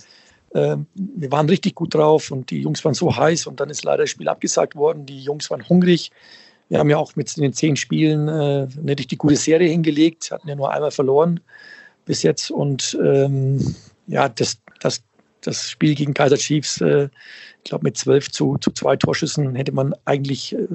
äh, 0.54 0.76
wir 0.94 1.32
waren 1.32 1.48
richtig 1.48 1.74
gut 1.74 1.94
drauf 1.94 2.30
und 2.30 2.50
die 2.50 2.60
Jungs 2.60 2.84
waren 2.84 2.94
so 2.94 3.16
heiß 3.16 3.46
und 3.46 3.58
dann 3.58 3.70
ist 3.70 3.84
leider 3.84 4.04
das 4.04 4.10
Spiel 4.10 4.28
abgesagt 4.28 4.76
worden. 4.76 5.06
Die 5.06 5.20
Jungs 5.20 5.50
waren 5.50 5.68
hungrig. 5.68 6.12
Wir 6.68 6.78
haben 6.78 6.88
ja 6.88 6.98
auch 6.98 7.16
mit 7.16 7.36
den 7.36 7.52
zehn 7.52 7.74
Spielen 7.74 8.28
äh, 8.28 8.68
eine 8.78 8.96
richtig 8.96 9.18
gute 9.18 9.34
Serie 9.34 9.68
hingelegt, 9.68 10.30
hatten 10.30 10.48
ja 10.48 10.54
nur 10.54 10.70
einmal 10.72 10.92
verloren 10.92 11.40
bis 12.04 12.22
jetzt 12.22 12.50
und 12.50 12.96
ähm, 13.04 13.74
ja, 14.06 14.28
das, 14.28 14.60
das, 14.80 15.02
das 15.42 15.70
Spiel 15.70 15.94
gegen 15.94 16.14
Kaiser 16.14 16.36
Chiefs 16.36 16.80
äh, 16.80 17.08
ich 17.62 17.70
glaube, 17.70 17.84
mit 17.84 17.96
zwölf 17.96 18.30
zu, 18.30 18.56
zu 18.58 18.70
zwei 18.70 18.96
Torschüssen 18.96 19.54
hätte 19.54 19.72
man 19.72 19.94
eigentlich 20.04 20.54
äh, 20.54 20.66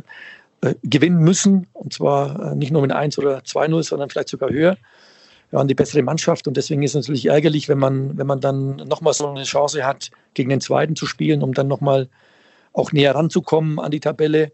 äh 0.61 0.75
gewinnen 0.83 1.17
müssen. 1.17 1.67
Und 1.73 1.93
zwar 1.93 2.55
nicht 2.55 2.71
nur 2.71 2.81
mit 2.81 2.91
1 2.91 3.17
oder 3.17 3.39
2-0, 3.39 3.83
sondern 3.83 4.09
vielleicht 4.09 4.29
sogar 4.29 4.49
höher. 4.49 4.77
Wir 5.49 5.57
waren 5.57 5.67
die 5.67 5.75
bessere 5.75 6.03
Mannschaft 6.03 6.47
und 6.47 6.57
deswegen 6.57 6.83
ist 6.83 6.91
es 6.91 7.03
natürlich 7.03 7.27
ärgerlich, 7.27 7.69
wenn 7.69 7.77
man, 7.77 8.17
wenn 8.17 8.27
man 8.27 8.39
dann 8.39 8.75
nochmal 8.75 9.13
so 9.13 9.27
eine 9.27 9.43
Chance 9.43 9.85
hat, 9.85 10.11
gegen 10.33 10.49
den 10.49 10.61
zweiten 10.61 10.95
zu 10.95 11.05
spielen, 11.05 11.43
um 11.43 11.53
dann 11.53 11.67
nochmal 11.67 12.09
auch 12.73 12.91
näher 12.91 13.15
ranzukommen 13.15 13.79
an 13.79 13.91
die 13.91 13.99
Tabelle. 13.99 14.51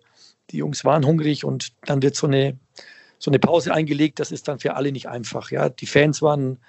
Die 0.51 0.57
Jungs 0.57 0.85
waren 0.85 1.05
hungrig 1.05 1.43
und 1.43 1.69
dann 1.85 2.01
wird 2.01 2.15
so 2.15 2.27
eine, 2.27 2.57
so 3.19 3.31
eine 3.31 3.39
Pause 3.39 3.73
eingelegt. 3.73 4.19
Das 4.19 4.31
ist 4.31 4.47
dann 4.47 4.59
für 4.59 4.75
alle 4.75 4.91
nicht 4.91 5.07
einfach. 5.07 5.49
Ja. 5.51 5.69
Die 5.69 5.87
Fans 5.87 6.21
waren 6.21 6.59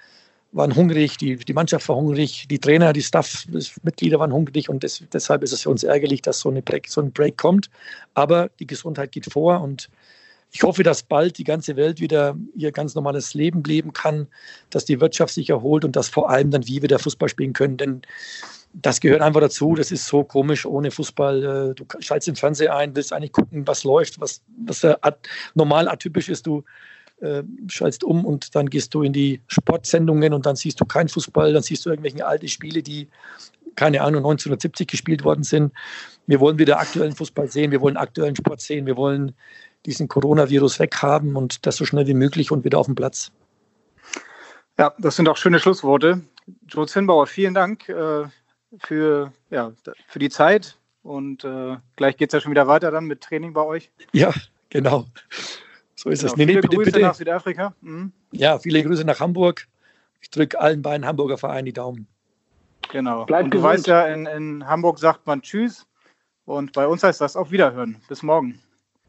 waren 0.53 0.75
hungrig, 0.75 1.17
die, 1.17 1.35
die 1.37 1.53
Mannschaft 1.53 1.89
war 1.89 1.95
hungrig, 1.95 2.47
die 2.47 2.59
Trainer, 2.59 2.93
die 2.93 3.01
Staff-Mitglieder 3.01 4.19
waren 4.19 4.31
hungrig 4.31 4.69
und 4.69 4.83
des, 4.83 5.03
deshalb 5.11 5.43
ist 5.43 5.51
es 5.51 5.63
für 5.63 5.69
uns 5.69 5.83
ärgerlich, 5.83 6.21
dass 6.21 6.39
so, 6.39 6.49
eine 6.49 6.61
Break, 6.61 6.87
so 6.87 7.01
ein 7.01 7.11
Break 7.11 7.37
kommt. 7.37 7.69
Aber 8.13 8.49
die 8.59 8.67
Gesundheit 8.67 9.11
geht 9.11 9.25
vor 9.25 9.61
und 9.61 9.89
ich 10.51 10.61
hoffe, 10.61 10.83
dass 10.83 11.01
bald 11.01 11.39
die 11.39 11.43
ganze 11.43 11.75
Welt 11.75 11.99
wieder 11.99 12.37
ihr 12.55 12.71
ganz 12.71 12.93
normales 12.93 13.33
Leben 13.33 13.63
leben 13.63 13.91
kann, 13.91 14.27
dass 14.69 14.85
die 14.85 15.01
Wirtschaft 15.01 15.33
sich 15.33 15.49
erholt 15.49 15.83
und 15.83 15.95
dass 15.95 16.09
vor 16.09 16.29
allem 16.29 16.51
dann 16.51 16.67
wir 16.67 16.83
wieder 16.83 16.99
Fußball 16.99 17.27
spielen 17.27 17.53
können. 17.53 17.77
Denn 17.77 18.03
das 18.73 18.99
gehört 19.01 19.21
einfach 19.21 19.41
dazu. 19.41 19.73
Das 19.73 19.91
ist 19.91 20.05
so 20.05 20.23
komisch 20.23 20.67
ohne 20.67 20.91
Fußball. 20.91 21.71
Äh, 21.71 21.73
du 21.73 21.85
schaltest 21.99 22.27
den 22.27 22.35
Fernseher 22.35 22.75
ein, 22.75 22.95
willst 22.95 23.13
eigentlich 23.13 23.31
gucken, 23.31 23.65
was 23.67 23.83
läuft, 23.83 24.21
was, 24.21 24.41
was 24.65 24.85
normal 25.55 25.87
atypisch 25.87 26.29
ist. 26.29 26.45
Du 26.45 26.63
äh, 27.21 27.43
schaltest 27.67 28.03
um 28.03 28.25
und 28.25 28.55
dann 28.55 28.69
gehst 28.69 28.93
du 28.93 29.03
in 29.03 29.13
die 29.13 29.41
Sportsendungen 29.47 30.33
und 30.33 30.45
dann 30.45 30.55
siehst 30.55 30.79
du 30.81 30.85
keinen 30.85 31.09
Fußball, 31.09 31.53
dann 31.53 31.63
siehst 31.63 31.85
du 31.85 31.89
irgendwelche 31.89 32.25
alte 32.25 32.47
Spiele, 32.47 32.83
die, 32.83 33.07
keine 33.75 34.01
Ahnung, 34.01 34.19
1970 34.19 34.87
gespielt 34.87 35.23
worden 35.23 35.43
sind. 35.43 35.73
Wir 36.27 36.39
wollen 36.39 36.57
wieder 36.57 36.79
aktuellen 36.79 37.15
Fußball 37.15 37.49
sehen, 37.49 37.71
wir 37.71 37.81
wollen 37.81 37.97
aktuellen 37.97 38.35
Sport 38.35 38.61
sehen, 38.61 38.85
wir 38.85 38.97
wollen 38.97 39.33
diesen 39.85 40.07
Coronavirus 40.07 40.79
weghaben 40.79 41.35
und 41.35 41.65
das 41.65 41.75
so 41.75 41.85
schnell 41.85 42.07
wie 42.07 42.13
möglich 42.13 42.51
und 42.51 42.63
wieder 42.63 42.77
auf 42.77 42.85
dem 42.85 42.95
Platz. 42.95 43.31
Ja, 44.77 44.93
das 44.97 45.15
sind 45.15 45.29
auch 45.29 45.37
schöne 45.37 45.59
Schlussworte. 45.59 46.21
Joe 46.67 46.87
Zinnbauer, 46.87 47.27
vielen 47.27 47.53
Dank 47.53 47.87
äh, 47.89 48.23
für, 48.79 49.33
ja, 49.49 49.71
für 50.07 50.19
die 50.19 50.29
Zeit 50.29 50.77
und 51.03 51.43
äh, 51.43 51.77
gleich 51.95 52.17
geht 52.17 52.29
es 52.29 52.33
ja 52.33 52.41
schon 52.41 52.51
wieder 52.51 52.67
weiter 52.67 52.91
dann 52.91 53.05
mit 53.05 53.21
Training 53.21 53.53
bei 53.53 53.61
euch. 53.61 53.91
Ja, 54.13 54.33
genau. 54.69 55.05
So 56.03 56.09
ist 56.09 56.19
genau. 56.19 56.33
es. 56.33 56.37
Nee, 56.37 56.45
viele 56.47 56.61
bitte, 56.61 56.75
Grüße 56.75 56.91
bitte. 56.91 57.05
nach 57.05 57.15
Südafrika. 57.15 57.73
Mhm. 57.81 58.11
Ja, 58.31 58.59
viele 58.59 58.83
Grüße 58.83 59.05
nach 59.05 59.19
Hamburg. 59.21 59.67
Ich 60.21 60.29
drücke 60.29 60.59
allen 60.59 60.81
beiden 60.81 61.05
Hamburger 61.05 61.37
Vereinen 61.37 61.65
die 61.65 61.73
Daumen. 61.73 62.07
Genau. 62.91 63.25
Bleib 63.25 63.45
und 63.45 63.53
du 63.53 63.63
weißt 63.63 63.87
ja, 63.87 64.07
in, 64.07 64.25
in 64.25 64.67
Hamburg 64.67 64.99
sagt 64.99 65.25
man 65.25 65.41
Tschüss. 65.41 65.85
Und 66.45 66.73
bei 66.73 66.85
uns 66.87 67.03
heißt 67.03 67.21
das 67.21 67.37
auf 67.37 67.51
Wiederhören. 67.51 68.01
Bis 68.09 68.21
morgen. 68.21 68.59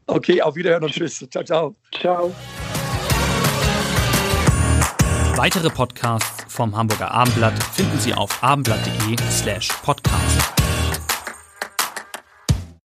Okay, 0.07 0.41
auf 0.41 0.55
Wiederhören 0.55 0.83
und 0.83 0.93
Tschüss. 0.93 1.25
Ciao, 1.29 1.43
ciao. 1.43 1.75
Ciao. 1.99 2.33
Weitere 5.35 5.69
Podcasts 5.69 6.45
vom 6.47 6.77
Hamburger 6.77 7.11
Abendblatt 7.11 7.61
finden 7.61 7.99
Sie 7.99 8.13
auf 8.13 8.41
abendblatt.de 8.41 9.17
slash 9.29 9.67
podcast. 9.83 10.64